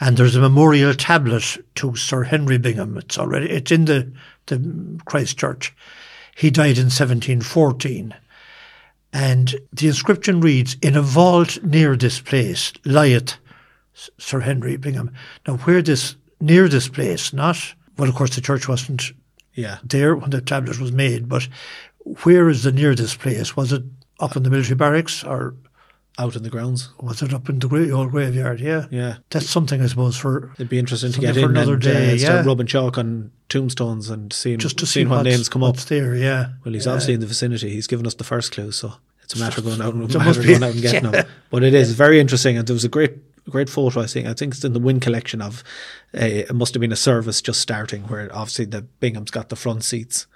And 0.00 0.16
there's 0.16 0.34
a 0.34 0.40
memorial 0.40 0.92
tablet 0.94 1.58
to 1.76 1.94
Sir 1.94 2.24
Henry 2.24 2.58
Bingham. 2.58 2.96
It's 2.96 3.18
already 3.18 3.50
it's 3.50 3.70
in 3.70 3.84
the 3.84 4.10
the 4.46 5.00
Christchurch. 5.04 5.74
He 6.34 6.50
died 6.50 6.78
in 6.78 6.90
1714 6.90 8.14
and 9.14 9.54
the 9.72 9.86
inscription 9.86 10.40
reads, 10.40 10.76
In 10.82 10.96
a 10.96 11.02
vault 11.02 11.62
near 11.62 11.96
this 11.96 12.20
place 12.20 12.72
lieth 12.84 13.36
Sir 14.18 14.40
Henry 14.40 14.76
Bingham. 14.76 15.12
Now, 15.46 15.56
where 15.58 15.80
this, 15.80 16.16
near 16.40 16.68
this 16.68 16.88
place, 16.88 17.32
not, 17.32 17.56
well, 17.96 18.08
of 18.08 18.16
course, 18.16 18.34
the 18.34 18.40
church 18.40 18.66
wasn't 18.66 19.12
yeah. 19.54 19.78
there 19.84 20.16
when 20.16 20.30
the 20.30 20.40
tablet 20.40 20.80
was 20.80 20.90
made, 20.90 21.28
but 21.28 21.46
where 22.04 22.48
is 22.48 22.62
the 22.62 22.72
nearest 22.72 23.18
place? 23.18 23.56
Was 23.56 23.72
it 23.72 23.82
up 24.20 24.36
in 24.36 24.42
the 24.42 24.50
military 24.50 24.76
barracks 24.76 25.24
or 25.24 25.54
out 26.18 26.36
in 26.36 26.42
the 26.42 26.50
grounds. 26.50 26.90
Was 27.00 27.22
it 27.22 27.34
up 27.34 27.48
in 27.48 27.58
the 27.58 27.68
great 27.68 27.90
old 27.90 28.10
graveyard? 28.10 28.60
Yeah, 28.60 28.86
yeah. 28.90 29.16
That's 29.30 29.50
something 29.50 29.82
I 29.82 29.86
suppose 29.86 30.16
for. 30.16 30.52
It'd 30.54 30.68
be 30.68 30.78
interesting 30.78 31.12
to 31.12 31.20
get 31.20 31.36
in 31.36 31.44
another 31.44 31.74
and, 31.74 31.82
day. 31.82 32.14
Uh, 32.14 32.18
start 32.18 32.44
yeah. 32.44 32.48
rubbing 32.48 32.66
chalk 32.66 32.98
on 32.98 33.32
tombstones 33.48 34.10
and 34.10 34.32
seeing 34.32 34.58
just 34.58 34.78
to 34.78 34.86
see 34.86 35.04
what 35.04 35.24
names 35.24 35.48
come 35.48 35.64
up. 35.64 35.76
there? 35.76 36.14
Yeah. 36.14 36.50
Well, 36.64 36.74
he's 36.74 36.86
yeah. 36.86 36.92
obviously 36.92 37.14
in 37.14 37.20
the 37.20 37.26
vicinity. 37.26 37.70
He's 37.70 37.86
given 37.86 38.06
us 38.06 38.14
the 38.14 38.24
first 38.24 38.52
clue, 38.52 38.70
so 38.70 38.94
it's 39.22 39.34
a 39.34 39.38
matter 39.38 39.58
of 39.58 39.66
going 39.66 39.80
out 39.80 39.94
and, 39.94 40.14
matter 40.14 40.42
going 40.42 40.62
out 40.62 40.72
and 40.72 40.82
getting 40.82 41.04
yeah. 41.04 41.10
them. 41.22 41.26
But 41.50 41.64
it 41.64 41.74
is 41.74 41.92
very 41.92 42.20
interesting, 42.20 42.56
and 42.56 42.66
there 42.66 42.74
was 42.74 42.84
a 42.84 42.88
great 42.88 43.18
great 43.50 43.68
photo. 43.68 44.00
I 44.00 44.06
think 44.06 44.28
I 44.28 44.34
think 44.34 44.54
it's 44.54 44.64
in 44.64 44.72
the 44.72 44.80
Wynn 44.80 45.00
collection 45.00 45.42
of. 45.42 45.64
A, 46.14 46.42
it 46.42 46.54
must 46.54 46.74
have 46.74 46.80
been 46.80 46.92
a 46.92 46.96
service 46.96 47.42
just 47.42 47.60
starting 47.60 48.04
where 48.04 48.30
obviously 48.32 48.66
the 48.66 48.82
Bingham's 48.82 49.32
got 49.32 49.48
the 49.48 49.56
front 49.56 49.82
seats 49.82 50.28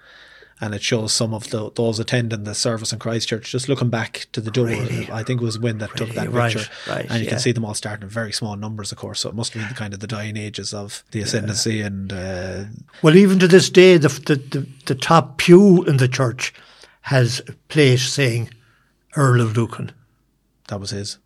and 0.60 0.74
it 0.74 0.82
shows 0.82 1.12
some 1.12 1.32
of 1.32 1.50
the, 1.50 1.70
those 1.72 2.00
attending 2.00 2.44
the 2.44 2.54
service 2.54 2.92
in 2.92 2.98
Christchurch 2.98 3.50
just 3.50 3.68
looking 3.68 3.90
back 3.90 4.26
to 4.32 4.40
the 4.40 4.50
door. 4.50 4.66
Really? 4.66 5.08
I 5.10 5.22
think 5.22 5.40
it 5.40 5.44
was 5.44 5.58
Wynn 5.58 5.78
that 5.78 5.92
really? 5.94 6.06
took 6.06 6.14
that 6.16 6.32
picture, 6.32 6.70
right, 6.86 6.96
right, 6.96 7.06
and 7.10 7.20
you 7.20 7.24
yeah. 7.24 7.30
can 7.30 7.38
see 7.38 7.52
them 7.52 7.64
all 7.64 7.74
starting 7.74 8.04
in 8.04 8.08
very 8.08 8.32
small 8.32 8.56
numbers, 8.56 8.90
of 8.90 8.98
course. 8.98 9.20
So 9.20 9.28
it 9.28 9.34
must 9.34 9.54
have 9.54 9.68
been 9.68 9.76
kind 9.76 9.94
of 9.94 10.00
the 10.00 10.06
dying 10.06 10.36
ages 10.36 10.74
of 10.74 11.04
the 11.12 11.22
ascendancy 11.22 11.76
yeah. 11.76 11.86
and. 11.86 12.12
Uh, 12.12 12.64
well, 13.02 13.16
even 13.16 13.38
to 13.38 13.48
this 13.48 13.70
day, 13.70 13.96
the, 13.96 14.08
the, 14.08 14.36
the 14.36 14.66
the 14.86 14.94
top 14.94 15.38
pew 15.38 15.84
in 15.84 15.98
the 15.98 16.08
church 16.08 16.52
has 17.02 17.40
a 17.48 17.52
plate 17.68 18.00
saying 18.00 18.50
Earl 19.16 19.40
of 19.40 19.56
Lucan. 19.56 19.92
That 20.68 20.80
was 20.80 20.90
his. 20.90 21.18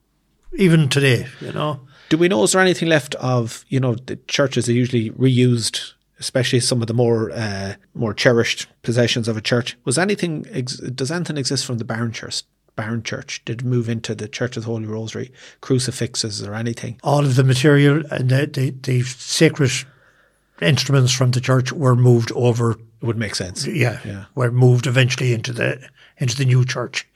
Even 0.55 0.89
today, 0.89 1.27
you 1.41 1.53
know. 1.53 1.81
Do 2.09 2.19
we 2.19 2.29
know 2.29 2.43
is 2.43 2.53
there 2.53 2.61
anything 2.61 2.89
left 2.89 3.15
of 3.15 3.65
you 3.69 3.81
know 3.81 3.95
the 3.95 4.17
churches 4.29 4.69
are 4.69 4.73
usually 4.73 5.11
reused 5.11 5.95
especially 6.23 6.61
some 6.61 6.81
of 6.83 6.87
the 6.89 6.95
more 6.95 7.31
uh, 7.33 7.75
more 7.95 8.15
cherished 8.15 8.67
possessions 8.83 9.27
of 9.29 9.37
a 9.37 9.41
church. 9.41 9.77
Was 9.85 9.99
anything 9.99 10.47
ex- 10.51 10.77
does 11.01 11.11
anything 11.11 11.37
exist 11.37 11.67
from 11.67 11.79
the 11.79 11.85
Barron 11.85 12.13
Church 12.13 12.45
Barn 12.77 13.03
Church? 13.03 13.43
Did 13.45 13.65
move 13.65 13.89
into 13.89 14.15
the 14.15 14.29
Church 14.29 14.57
of 14.57 14.63
the 14.63 14.71
Holy 14.73 14.87
Rosary, 14.87 15.29
crucifixes 15.61 16.43
or 16.47 16.55
anything? 16.55 16.99
All 17.03 17.25
of 17.25 17.35
the 17.37 17.45
material 17.45 18.03
and 18.11 18.31
the, 18.31 18.47
the, 18.47 18.71
the 18.71 19.03
sacred 19.03 19.73
instruments 20.61 21.13
from 21.13 21.31
the 21.33 21.41
church 21.41 21.73
were 21.73 21.97
moved 21.97 22.31
over. 22.35 22.73
It 22.73 23.07
would 23.07 23.19
make 23.19 23.35
sense. 23.35 23.67
Yeah, 23.67 23.99
Yeah. 24.05 24.25
were 24.37 24.53
moved 24.53 24.87
eventually 24.87 25.33
into 25.35 25.53
the 25.53 25.81
into 26.19 26.37
the 26.37 26.45
new 26.45 26.65
church. 26.65 27.07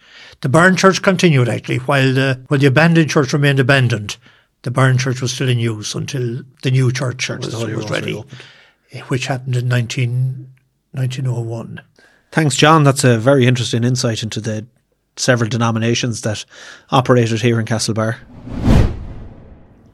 The 0.40 0.48
Barn 0.48 0.76
Church 0.76 1.00
continued 1.00 1.48
actually, 1.48 1.78
while 1.78 2.12
the 2.12 2.40
while 2.48 2.58
the 2.60 2.66
abandoned 2.66 3.10
church 3.10 3.32
remained 3.32 3.60
abandoned. 3.60 4.16
The 4.62 4.70
Barn 4.72 4.98
Church 4.98 5.20
was 5.22 5.32
still 5.32 5.48
in 5.48 5.60
use 5.60 5.94
until 5.94 6.42
the 6.64 6.70
new 6.72 6.90
church, 6.90 7.18
church 7.18 7.38
of 7.38 7.44
was, 7.44 7.52
the 7.52 7.58
Holy 7.60 7.74
was 7.76 7.84
Rosary 7.84 8.00
ready, 8.00 8.14
opened. 8.14 8.40
Which 9.08 9.26
happened 9.26 9.56
in 9.56 9.68
19, 9.68 10.52
1901. 10.92 11.80
Thanks, 12.32 12.56
John. 12.56 12.84
That's 12.84 13.04
a 13.04 13.18
very 13.18 13.46
interesting 13.46 13.84
insight 13.84 14.22
into 14.22 14.40
the 14.40 14.66
several 15.16 15.48
denominations 15.48 16.20
that 16.22 16.44
operated 16.90 17.40
here 17.40 17.58
in 17.58 17.66
Castlebar. 17.66 18.16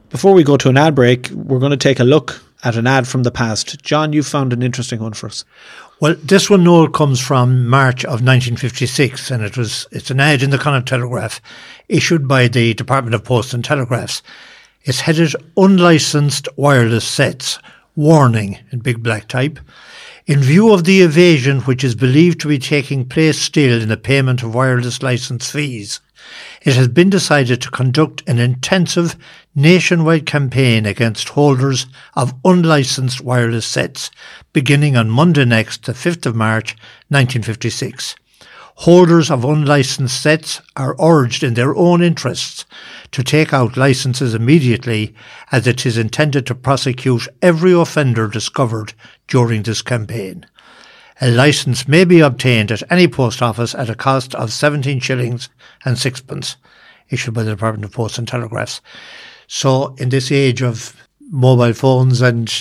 Before 0.09 0.33
we 0.33 0.43
go 0.43 0.57
to 0.57 0.69
an 0.69 0.77
ad 0.77 0.93
break, 0.93 1.29
we're 1.31 1.59
going 1.59 1.71
to 1.71 1.77
take 1.77 1.99
a 1.99 2.03
look 2.03 2.43
at 2.63 2.75
an 2.75 2.87
ad 2.87 3.07
from 3.07 3.23
the 3.23 3.31
past. 3.31 3.81
John, 3.83 4.13
you 4.13 4.23
found 4.23 4.53
an 4.53 4.61
interesting 4.61 4.99
one 4.99 5.13
for 5.13 5.27
us. 5.27 5.43
Well, 5.99 6.15
this 6.21 6.49
one, 6.49 6.63
Noel, 6.63 6.87
comes 6.87 7.19
from 7.19 7.67
March 7.67 8.03
of 8.03 8.21
1956, 8.21 9.31
and 9.31 9.43
it 9.43 9.57
was 9.57 9.87
it's 9.91 10.11
an 10.11 10.19
ad 10.19 10.43
in 10.43 10.49
the 10.49 10.57
Connaught 10.57 10.85
Telegraph, 10.85 11.41
issued 11.89 12.27
by 12.27 12.47
the 12.47 12.73
Department 12.73 13.15
of 13.15 13.23
Posts 13.23 13.53
and 13.53 13.63
Telegraphs. 13.63 14.21
It's 14.83 15.01
headed 15.01 15.33
"Unlicensed 15.55 16.47
Wireless 16.57 17.05
Sets." 17.05 17.59
Warning 17.95 18.57
in 18.71 18.79
big 18.79 19.03
black 19.03 19.27
type. 19.27 19.59
In 20.25 20.39
view 20.39 20.73
of 20.73 20.83
the 20.83 21.01
evasion 21.01 21.59
which 21.61 21.83
is 21.83 21.93
believed 21.93 22.39
to 22.41 22.47
be 22.47 22.57
taking 22.57 23.07
place 23.07 23.37
still 23.39 23.79
in 23.81 23.89
the 23.89 23.97
payment 23.97 24.41
of 24.41 24.55
wireless 24.55 25.03
license 25.03 25.51
fees, 25.51 25.99
it 26.63 26.75
has 26.75 26.87
been 26.87 27.11
decided 27.11 27.61
to 27.61 27.69
conduct 27.69 28.27
an 28.27 28.39
intensive 28.39 29.15
nationwide 29.53 30.25
campaign 30.25 30.87
against 30.87 31.29
holders 31.29 31.85
of 32.15 32.33
unlicensed 32.43 33.21
wireless 33.21 33.67
sets 33.67 34.09
beginning 34.53 34.95
on 34.95 35.09
Monday 35.09 35.45
next, 35.45 35.85
the 35.85 35.93
5th 35.93 36.25
of 36.25 36.35
March 36.35 36.71
1956. 37.09 38.15
Holders 38.77 39.29
of 39.29 39.45
unlicensed 39.45 40.19
sets 40.19 40.61
are 40.75 40.95
urged 40.99 41.43
in 41.43 41.53
their 41.53 41.75
own 41.75 42.01
interests 42.01 42.65
to 43.11 43.23
take 43.23 43.53
out 43.53 43.77
licenses 43.77 44.33
immediately 44.33 45.13
as 45.51 45.67
it 45.67 45.85
is 45.85 45.97
intended 45.97 46.47
to 46.47 46.55
prosecute 46.55 47.27
every 47.41 47.71
offender 47.71 48.27
discovered 48.27 48.93
during 49.27 49.61
this 49.61 49.81
campaign. 49.81 50.45
A 51.21 51.29
license 51.29 51.87
may 51.87 52.03
be 52.03 52.19
obtained 52.19 52.71
at 52.71 52.91
any 52.91 53.07
post 53.07 53.41
office 53.41 53.75
at 53.75 53.89
a 53.89 53.95
cost 53.95 54.33
of 54.35 54.51
17 54.51 54.99
shillings 54.99 55.49
and 55.85 55.97
sixpence, 55.97 56.57
issued 57.09 57.35
by 57.35 57.43
the 57.43 57.51
Department 57.51 57.85
of 57.85 57.91
Posts 57.91 58.17
and 58.17 58.27
Telegraphs. 58.27 58.81
So, 59.47 59.93
in 59.99 60.09
this 60.09 60.31
age 60.31 60.63
of 60.63 60.95
mobile 61.21 61.73
phones 61.73 62.21
and 62.21 62.51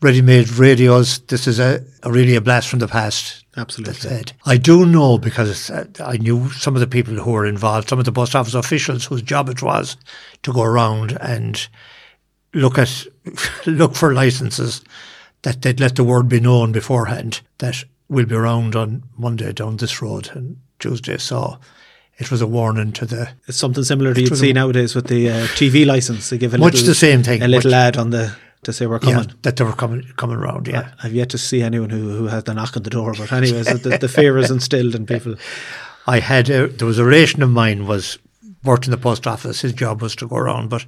ready-made 0.00 0.48
radios, 0.50 1.18
this 1.20 1.46
is 1.46 1.60
a, 1.60 1.84
a 2.02 2.10
really 2.10 2.34
a 2.34 2.40
blast 2.40 2.68
from 2.68 2.78
the 2.78 2.88
past. 2.88 3.41
Absolutely. 3.56 3.92
That's 3.92 4.04
it. 4.04 4.32
I 4.46 4.56
do 4.56 4.86
know 4.86 5.18
because 5.18 5.70
uh, 5.70 5.84
I 6.00 6.16
knew 6.16 6.50
some 6.52 6.74
of 6.74 6.80
the 6.80 6.86
people 6.86 7.14
who 7.14 7.32
were 7.32 7.44
involved, 7.46 7.88
some 7.90 7.98
of 7.98 8.06
the 8.06 8.12
post 8.12 8.34
office 8.34 8.54
officials 8.54 9.04
whose 9.04 9.20
job 9.22 9.48
it 9.50 9.62
was 9.62 9.96
to 10.42 10.52
go 10.52 10.62
around 10.62 11.18
and 11.20 11.66
look 12.54 12.78
at 12.78 13.06
look 13.66 13.94
for 13.94 14.14
licenses 14.14 14.82
that 15.42 15.60
they'd 15.62 15.80
let 15.80 15.96
the 15.96 16.04
word 16.04 16.28
be 16.28 16.40
known 16.40 16.72
beforehand 16.72 17.40
that 17.58 17.84
we'll 18.08 18.26
be 18.26 18.34
around 18.34 18.74
on 18.76 19.02
Monday 19.18 19.52
down 19.52 19.76
this 19.76 20.00
road 20.00 20.30
and 20.34 20.56
Tuesday. 20.78 21.18
So 21.18 21.58
it 22.18 22.30
was 22.30 22.40
a 22.40 22.46
warning 22.46 22.92
to 22.92 23.04
the 23.06 23.30
It's 23.48 23.58
something 23.58 23.84
similar 23.84 24.14
to 24.14 24.20
you'd 24.20 24.36
see 24.36 24.52
nowadays 24.52 24.94
with 24.94 25.08
the 25.08 25.28
uh, 25.30 25.46
TV 25.48 25.84
license. 25.84 26.30
They 26.30 26.38
give 26.38 26.54
a 26.54 26.58
Much 26.58 26.74
little, 26.74 26.86
the 26.88 26.94
same 26.94 27.22
thing, 27.22 27.42
A 27.42 27.48
little 27.48 27.70
much- 27.70 27.76
ad 27.76 27.96
on 27.98 28.10
the 28.10 28.34
to 28.64 28.72
say 28.72 28.86
we're 28.86 28.98
coming. 28.98 29.16
yeah, 29.16 29.34
that 29.42 29.56
they 29.56 29.64
were 29.64 29.72
coming 29.72 30.02
coming 30.16 30.36
around. 30.36 30.68
Yeah. 30.68 30.92
I've 31.02 31.14
yet 31.14 31.30
to 31.30 31.38
see 31.38 31.62
anyone 31.62 31.90
who, 31.90 32.10
who 32.16 32.26
has 32.26 32.44
the 32.44 32.54
knock 32.54 32.76
on 32.76 32.84
the 32.84 32.90
door, 32.90 33.12
but 33.12 33.32
anyways, 33.32 33.66
the, 33.82 33.98
the 33.98 34.08
fear 34.08 34.38
is 34.38 34.50
instilled 34.50 34.94
in 34.94 35.06
people. 35.06 35.34
I 36.06 36.20
had 36.20 36.50
a, 36.50 36.68
there 36.68 36.86
was 36.86 36.98
a 36.98 37.04
relation 37.04 37.42
of 37.42 37.50
mine 37.50 37.86
was 37.86 38.18
worked 38.64 38.86
in 38.86 38.90
the 38.90 38.96
post 38.96 39.26
office. 39.26 39.60
His 39.60 39.72
job 39.72 40.02
was 40.02 40.16
to 40.16 40.28
go 40.28 40.36
around, 40.36 40.68
but 40.68 40.86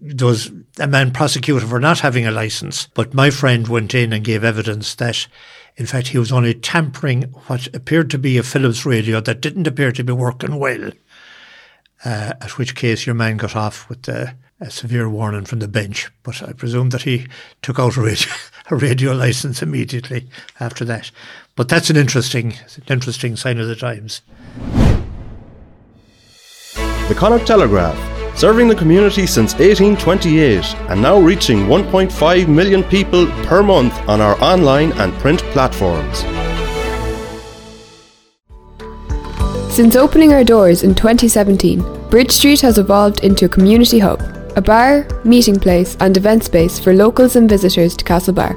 there 0.00 0.26
was 0.26 0.50
a 0.78 0.86
man 0.86 1.12
prosecuted 1.12 1.68
for 1.68 1.80
not 1.80 2.00
having 2.00 2.26
a 2.26 2.30
license. 2.30 2.88
But 2.94 3.14
my 3.14 3.30
friend 3.30 3.66
went 3.66 3.94
in 3.94 4.12
and 4.12 4.24
gave 4.24 4.44
evidence 4.44 4.94
that, 4.96 5.26
in 5.76 5.86
fact, 5.86 6.08
he 6.08 6.18
was 6.18 6.32
only 6.32 6.54
tampering 6.54 7.22
what 7.46 7.74
appeared 7.74 8.10
to 8.10 8.18
be 8.18 8.38
a 8.38 8.42
Philips 8.42 8.86
radio 8.86 9.20
that 9.20 9.40
didn't 9.40 9.66
appear 9.66 9.92
to 9.92 10.04
be 10.04 10.12
working 10.12 10.56
well. 10.56 10.90
Uh, 12.04 12.32
at 12.40 12.58
which 12.58 12.76
case, 12.76 13.06
your 13.06 13.14
man 13.16 13.36
got 13.36 13.56
off 13.56 13.88
with 13.88 14.08
uh, 14.08 14.26
a 14.60 14.70
severe 14.70 15.08
warning 15.08 15.44
from 15.44 15.60
the 15.60 15.68
bench. 15.68 16.10
But 16.22 16.42
I 16.42 16.52
presume 16.52 16.90
that 16.90 17.02
he 17.02 17.26
took 17.62 17.78
out 17.78 17.96
a 17.96 18.00
radio, 18.00 18.32
a 18.70 18.76
radio 18.76 19.12
license 19.12 19.62
immediately 19.62 20.28
after 20.60 20.84
that. 20.86 21.10
But 21.56 21.68
that's 21.68 21.90
an 21.90 21.96
interesting, 21.96 22.54
an 22.76 22.84
interesting 22.88 23.36
sign 23.36 23.58
of 23.58 23.68
the 23.68 23.76
times. 23.76 24.22
The 26.74 27.14
Connaught 27.16 27.46
Telegraph, 27.46 27.96
serving 28.38 28.68
the 28.68 28.74
community 28.74 29.26
since 29.26 29.54
1828 29.54 30.62
and 30.90 31.00
now 31.00 31.18
reaching 31.18 31.60
1.5 31.66 32.48
million 32.48 32.84
people 32.84 33.26
per 33.44 33.62
month 33.62 33.94
on 34.08 34.20
our 34.20 34.40
online 34.42 34.92
and 34.92 35.12
print 35.14 35.40
platforms. 35.52 36.18
Since 39.74 39.96
opening 39.96 40.32
our 40.32 40.44
doors 40.44 40.82
in 40.82 40.94
2017, 40.94 42.10
Bridge 42.10 42.32
Street 42.32 42.60
has 42.62 42.78
evolved 42.78 43.22
into 43.22 43.44
a 43.44 43.48
community 43.48 44.00
hub, 44.00 44.20
a 44.58 44.60
bar, 44.60 45.06
meeting 45.24 45.58
place, 45.58 45.96
and 46.00 46.16
event 46.16 46.42
space 46.42 46.78
for 46.80 46.92
locals 46.92 47.36
and 47.36 47.48
visitors 47.48 47.96
to 47.96 48.04
Castlebar. 48.04 48.54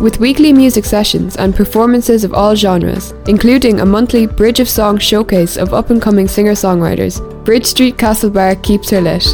With 0.00 0.18
weekly 0.18 0.52
music 0.52 0.84
sessions 0.84 1.36
and 1.36 1.54
performances 1.54 2.24
of 2.24 2.34
all 2.34 2.56
genres, 2.56 3.12
including 3.28 3.78
a 3.80 3.86
monthly 3.86 4.26
Bridge 4.26 4.58
of 4.58 4.68
Song 4.68 4.98
showcase 4.98 5.56
of 5.56 5.72
up 5.72 5.90
and 5.90 6.02
coming 6.02 6.26
singer 6.26 6.54
songwriters, 6.54 7.22
Bridge 7.44 7.66
Street 7.66 7.96
Castlebar 7.96 8.60
keeps 8.64 8.90
her 8.90 9.00
lit. 9.00 9.24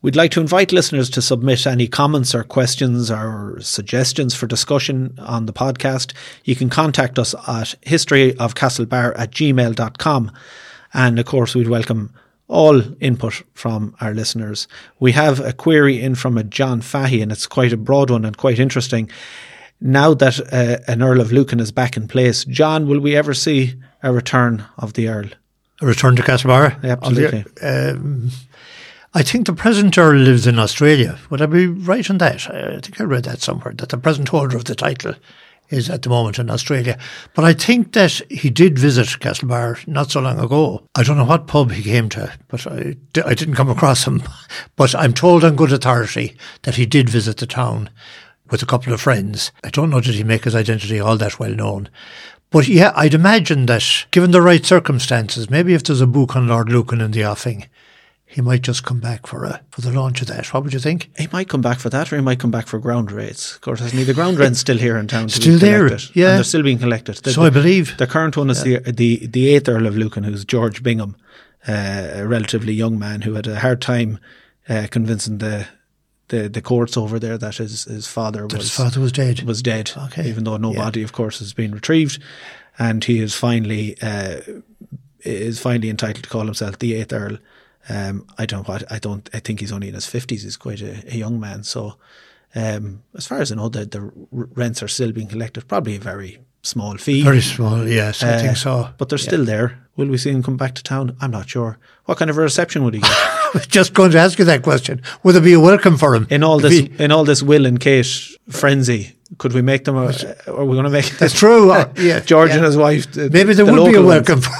We'd 0.00 0.16
like 0.16 0.30
to 0.32 0.40
invite 0.40 0.72
listeners 0.72 1.10
to 1.10 1.22
submit 1.22 1.66
any 1.66 1.88
comments 1.88 2.34
or 2.34 2.44
questions 2.44 3.10
or 3.10 3.58
suggestions 3.60 4.34
for 4.34 4.46
discussion 4.46 5.16
on 5.18 5.46
the 5.46 5.52
podcast. 5.52 6.12
You 6.44 6.54
can 6.54 6.70
contact 6.70 7.18
us 7.18 7.34
at 7.34 7.74
historyofcastlebar 7.86 9.18
at 9.18 9.30
gmail.com. 9.32 10.32
And 10.94 11.18
of 11.18 11.26
course, 11.26 11.54
we'd 11.54 11.68
welcome 11.68 12.12
all 12.48 12.82
input 13.00 13.42
from 13.54 13.96
our 14.00 14.12
listeners. 14.12 14.68
We 15.00 15.12
have 15.12 15.40
a 15.40 15.52
query 15.52 16.00
in 16.00 16.14
from 16.14 16.36
a 16.36 16.44
John 16.44 16.82
Fahy, 16.82 17.22
and 17.22 17.32
it's 17.32 17.46
quite 17.46 17.72
a 17.72 17.78
broad 17.78 18.10
one 18.10 18.24
and 18.24 18.36
quite 18.36 18.58
interesting. 18.58 19.10
Now 19.80 20.14
that 20.14 20.38
uh, 20.52 20.78
an 20.86 21.02
Earl 21.02 21.20
of 21.20 21.32
Lucan 21.32 21.60
is 21.60 21.72
back 21.72 21.96
in 21.96 22.08
place, 22.08 22.44
John, 22.44 22.86
will 22.86 23.00
we 23.00 23.16
ever 23.16 23.34
see 23.34 23.74
a 24.02 24.12
return 24.12 24.64
of 24.78 24.92
the 24.92 25.08
Earl? 25.08 25.28
A 25.80 25.86
return 25.86 26.14
to 26.16 26.22
Castlebar? 26.22 26.82
Absolutely. 26.84 27.44
Um, 27.62 28.30
I 29.14 29.22
think 29.22 29.46
the 29.46 29.52
present 29.52 29.98
Earl 29.98 30.18
lives 30.18 30.46
in 30.46 30.58
Australia. 30.58 31.18
Would 31.30 31.42
I 31.42 31.46
be 31.46 31.66
right 31.66 32.08
on 32.08 32.18
that? 32.18 32.48
I 32.48 32.80
think 32.80 33.00
I 33.00 33.04
read 33.04 33.24
that 33.24 33.40
somewhere, 33.40 33.74
that 33.74 33.88
the 33.88 33.98
present 33.98 34.28
holder 34.28 34.56
of 34.56 34.64
the 34.64 34.74
title 34.74 35.14
is 35.72 35.90
at 35.90 36.02
the 36.02 36.08
moment 36.08 36.38
in 36.38 36.50
Australia. 36.50 36.98
But 37.34 37.44
I 37.44 37.52
think 37.52 37.92
that 37.92 38.20
he 38.30 38.50
did 38.50 38.78
visit 38.78 39.06
Castlebar 39.20 39.86
not 39.88 40.10
so 40.10 40.20
long 40.20 40.38
ago. 40.38 40.86
I 40.94 41.02
don't 41.02 41.16
know 41.16 41.24
what 41.24 41.46
pub 41.46 41.72
he 41.72 41.82
came 41.82 42.08
to, 42.10 42.32
but 42.48 42.66
I, 42.66 42.96
I 43.24 43.34
didn't 43.34 43.54
come 43.54 43.70
across 43.70 44.06
him. 44.06 44.22
But 44.76 44.94
I'm 44.94 45.12
told 45.12 45.44
on 45.44 45.56
good 45.56 45.72
authority 45.72 46.36
that 46.62 46.76
he 46.76 46.86
did 46.86 47.08
visit 47.08 47.36
the 47.36 47.46
town 47.46 47.90
with 48.50 48.62
a 48.62 48.66
couple 48.66 48.92
of 48.92 49.00
friends. 49.00 49.52
I 49.64 49.70
don't 49.70 49.90
know 49.90 50.00
did 50.00 50.14
he 50.14 50.24
make 50.24 50.44
his 50.44 50.54
identity 50.54 50.98
all 50.98 51.16
that 51.18 51.38
well 51.38 51.54
known. 51.54 51.88
But 52.50 52.68
yeah, 52.68 52.92
I'd 52.94 53.14
imagine 53.14 53.66
that 53.66 54.06
given 54.10 54.30
the 54.30 54.42
right 54.42 54.64
circumstances, 54.64 55.48
maybe 55.48 55.72
if 55.72 55.84
there's 55.84 56.02
a 56.02 56.06
book 56.06 56.36
on 56.36 56.48
Lord 56.48 56.68
Lucan 56.68 57.00
in 57.00 57.12
the 57.12 57.24
offing, 57.24 57.66
he 58.34 58.40
might 58.40 58.62
just 58.62 58.82
come 58.84 58.98
back 59.00 59.26
for 59.26 59.44
a 59.44 59.60
for 59.70 59.80
the 59.82 59.92
launch 59.92 60.22
of 60.22 60.28
that. 60.28 60.52
What 60.52 60.64
would 60.64 60.72
you 60.72 60.78
think? 60.80 61.10
He 61.18 61.28
might 61.32 61.48
come 61.48 61.60
back 61.62 61.78
for 61.78 61.90
that, 61.90 62.12
or 62.12 62.16
he 62.16 62.22
might 62.22 62.38
come 62.40 62.50
back 62.50 62.66
for 62.66 62.78
ground 62.78 63.12
raids. 63.12 63.54
Of 63.54 63.60
course, 63.60 63.80
he? 63.92 64.04
The 64.04 64.14
ground 64.14 64.38
rent's 64.38 64.60
still 64.60 64.78
here 64.78 64.96
in 64.96 65.06
town. 65.08 65.28
To 65.28 65.34
Still 65.34 65.54
be 65.54 65.58
there, 65.60 65.88
yeah. 66.14 66.28
and 66.30 66.36
they're 66.38 66.44
still 66.44 66.62
being 66.62 66.78
collected. 66.78 67.16
The, 67.16 67.32
So 67.32 67.42
I 67.42 67.50
believe. 67.50 67.96
the 67.98 68.06
current 68.06 68.36
one 68.36 68.50
is 68.50 68.62
the 68.62 68.78
the 68.78 69.26
the 69.26 69.48
eighth 69.54 69.68
Earl 69.68 69.86
of 69.86 69.96
Lucan, 69.96 70.24
who's 70.24 70.44
George 70.44 70.82
Bingham, 70.82 71.16
uh, 71.68 72.08
a 72.22 72.26
relatively 72.26 72.72
young 72.72 72.98
man 72.98 73.22
who 73.22 73.34
had 73.34 73.46
a 73.46 73.60
hard 73.60 73.80
time 73.82 74.18
uh, 74.68 74.86
convincing 74.90 75.38
the, 75.38 75.66
the 76.28 76.48
the 76.48 76.62
courts 76.62 76.96
over 76.96 77.18
there 77.18 77.36
that 77.38 77.56
his 77.56 77.84
his 77.84 78.06
father 78.06 78.42
That 78.48 78.56
was 78.58 78.62
his 78.68 78.74
father 78.76 79.00
was 79.00 79.12
dead. 79.12 79.42
was 79.42 79.60
dead. 79.62 79.92
Okay. 80.06 80.28
even 80.28 80.44
though 80.44 80.56
no 80.56 80.72
Yeah. 80.72 80.84
body, 80.84 81.02
of 81.02 81.12
course, 81.12 81.38
has 81.40 81.52
been 81.52 81.72
retrieved, 81.74 82.18
and 82.78 83.04
he 83.04 83.20
is 83.20 83.34
finally 83.34 83.96
uh, 84.00 84.40
is 85.20 85.60
finally 85.60 85.90
entitled 85.90 86.24
to 86.24 86.30
call 86.30 86.44
himself 86.46 86.78
the 86.78 86.94
eighth 86.94 87.12
Earl. 87.12 87.36
Um, 87.88 88.26
I 88.38 88.46
don't 88.46 88.66
what 88.68 88.84
I 88.92 88.98
don't. 88.98 89.28
I 89.34 89.40
think 89.40 89.60
he's 89.60 89.72
only 89.72 89.88
in 89.88 89.94
his 89.94 90.06
fifties. 90.06 90.42
He's 90.44 90.56
quite 90.56 90.80
a, 90.82 91.02
a 91.12 91.16
young 91.16 91.40
man. 91.40 91.64
So, 91.64 91.96
um, 92.54 93.02
as 93.16 93.26
far 93.26 93.40
as 93.40 93.50
I 93.50 93.56
know, 93.56 93.68
the 93.68 93.84
the 93.86 94.10
rents 94.30 94.82
are 94.82 94.88
still 94.88 95.12
being 95.12 95.28
collected. 95.28 95.66
Probably 95.68 95.96
a 95.96 96.00
very 96.00 96.38
small 96.62 96.96
fee. 96.96 97.22
Very 97.24 97.40
small, 97.40 97.88
yes, 97.88 98.22
I 98.22 98.34
Uh, 98.34 98.40
think 98.40 98.56
so. 98.56 98.88
But 98.98 99.08
they're 99.08 99.18
still 99.18 99.44
there. 99.44 99.78
Will 99.96 100.06
we 100.08 100.16
see 100.16 100.30
him 100.30 100.42
come 100.44 100.56
back 100.56 100.74
to 100.76 100.82
town? 100.82 101.16
I'm 101.20 101.32
not 101.32 101.48
sure. 101.50 101.76
What 102.04 102.18
kind 102.18 102.30
of 102.30 102.38
a 102.38 102.40
reception 102.40 102.84
would 102.84 102.94
he 102.94 103.00
get? 103.00 103.68
Just 103.68 103.94
going 103.94 104.12
to 104.12 104.18
ask 104.18 104.38
you 104.38 104.44
that 104.46 104.62
question. 104.62 105.02
Would 105.24 105.34
there 105.34 105.42
be 105.42 105.54
a 105.54 105.60
welcome 105.60 105.96
for 105.98 106.14
him? 106.14 106.26
in 106.30 106.44
all 106.44 106.60
this, 106.60 106.72
he- 106.78 106.92
in 107.04 107.10
all 107.10 107.24
this 107.24 107.42
Will 107.42 107.66
and 107.66 107.80
Kate 107.80 108.06
frenzy, 108.48 109.16
could 109.38 109.52
we 109.54 109.60
make 109.62 109.84
them? 109.84 109.96
A, 109.96 110.12
are 110.46 110.64
we 110.64 110.74
going 110.74 110.84
to 110.84 110.90
make? 110.90 111.08
It? 111.12 111.18
That's 111.18 111.34
true. 111.36 111.70
uh, 111.76 111.92
yeah, 111.96 112.20
George 112.20 112.50
yeah. 112.50 112.56
and 112.58 112.64
his 112.64 112.76
wife. 112.76 113.06
Maybe 113.16 113.54
there 113.54 113.66
the 113.66 113.72
would 113.72 113.90
be 113.90 113.96
a 113.96 114.02
ones. 114.02 114.06
welcome. 114.06 114.40
For, 114.40 114.50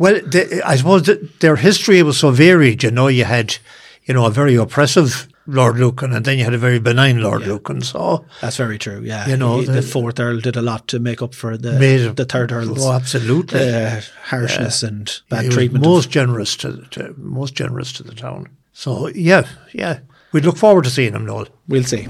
well, 0.00 0.18
I 0.64 0.76
suppose 0.76 1.08
their 1.40 1.56
history 1.56 2.02
was 2.02 2.18
so 2.18 2.30
varied. 2.30 2.82
You 2.82 2.90
know, 2.90 3.08
you 3.08 3.24
had, 3.24 3.58
you 4.06 4.14
know, 4.14 4.24
a 4.26 4.30
very 4.30 4.54
oppressive 4.56 5.28
Lord 5.46 5.76
Lucan, 5.78 6.12
and 6.14 6.24
then 6.24 6.38
you 6.38 6.44
had 6.44 6.54
a 6.54 6.58
very 6.58 6.78
benign 6.78 7.20
Lord 7.22 7.42
Lucan. 7.46 7.82
So 7.82 8.24
That's 8.40 8.56
very 8.56 8.78
true. 8.78 9.00
Yeah, 9.04 9.28
You 9.28 9.36
know, 9.36 9.58
He- 9.60 9.66
the, 9.66 9.72
the- 9.72 9.82
fourth 9.82 10.18
Earl 10.18 10.40
did 10.40 10.56
a 10.56 10.62
lot 10.62 10.86
to 10.88 10.98
make 10.98 11.20
up 11.22 11.34
for 11.34 11.56
the 11.58 11.72
Made- 11.78 12.16
the 12.16 12.24
third 12.24 12.50
Earl's 12.50 12.84
oh, 12.84 12.92
absolutely. 12.92 13.60
uh, 13.60 14.00
harshness 14.24 14.82
and 14.82 15.20
bad 15.28 15.50
treatment. 15.50 15.84
of- 15.84 15.90
most 15.90 16.10
generous 16.10 16.56
to, 16.56 16.82
to 16.92 17.14
most 17.18 17.54
generous 17.54 17.92
to 17.94 18.02
the 18.02 18.14
town. 18.14 18.48
So 18.72 19.08
yeah, 19.08 19.46
yeah, 19.72 19.98
we'd 20.32 20.44
look 20.46 20.56
forward 20.56 20.84
to 20.84 20.90
seeing 20.90 21.12
him, 21.14 21.26
Noel. 21.26 21.48
We'll 21.68 21.84
see. 21.84 22.06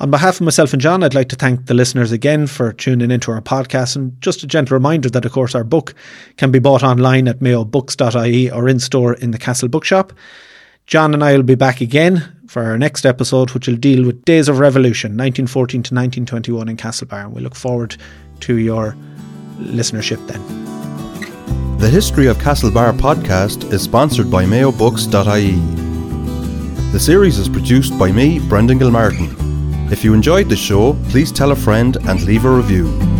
On 0.00 0.10
behalf 0.10 0.36
of 0.36 0.40
myself 0.46 0.72
and 0.72 0.80
John, 0.80 1.02
I'd 1.02 1.12
like 1.12 1.28
to 1.28 1.36
thank 1.36 1.66
the 1.66 1.74
listeners 1.74 2.10
again 2.10 2.46
for 2.46 2.72
tuning 2.72 3.10
into 3.10 3.30
our 3.32 3.42
podcast. 3.42 3.96
And 3.96 4.18
just 4.22 4.42
a 4.42 4.46
gentle 4.46 4.74
reminder 4.74 5.10
that, 5.10 5.26
of 5.26 5.32
course, 5.32 5.54
our 5.54 5.62
book 5.62 5.94
can 6.38 6.50
be 6.50 6.58
bought 6.58 6.82
online 6.82 7.28
at 7.28 7.40
mayobooks.ie 7.40 8.50
or 8.50 8.66
in 8.66 8.80
store 8.80 9.12
in 9.12 9.32
the 9.32 9.38
Castle 9.38 9.68
Bookshop. 9.68 10.14
John 10.86 11.12
and 11.12 11.22
I 11.22 11.34
will 11.34 11.42
be 11.42 11.54
back 11.54 11.82
again 11.82 12.34
for 12.46 12.62
our 12.62 12.78
next 12.78 13.04
episode, 13.04 13.50
which 13.50 13.68
will 13.68 13.76
deal 13.76 14.06
with 14.06 14.24
Days 14.24 14.48
of 14.48 14.58
Revolution, 14.58 15.10
1914 15.10 15.82
to 15.82 15.94
1921 15.94 16.70
in 16.70 16.78
Castlebar. 16.78 17.26
And 17.26 17.34
we 17.34 17.42
look 17.42 17.54
forward 17.54 17.98
to 18.40 18.56
your 18.56 18.96
listenership 19.58 20.26
then. 20.26 20.40
The 21.76 21.90
History 21.90 22.26
of 22.26 22.38
Castlebar 22.38 22.94
podcast 22.94 23.70
is 23.70 23.82
sponsored 23.82 24.30
by 24.30 24.46
mayobooks.ie. 24.46 25.50
The 26.92 27.00
series 27.00 27.36
is 27.36 27.50
produced 27.50 27.98
by 27.98 28.10
me, 28.12 28.38
Brendan 28.38 28.78
Gilmartin. 28.78 29.49
If 29.90 30.04
you 30.04 30.14
enjoyed 30.14 30.48
the 30.48 30.56
show, 30.56 30.94
please 31.08 31.32
tell 31.32 31.50
a 31.50 31.56
friend 31.56 31.96
and 32.08 32.22
leave 32.22 32.44
a 32.44 32.50
review. 32.50 33.19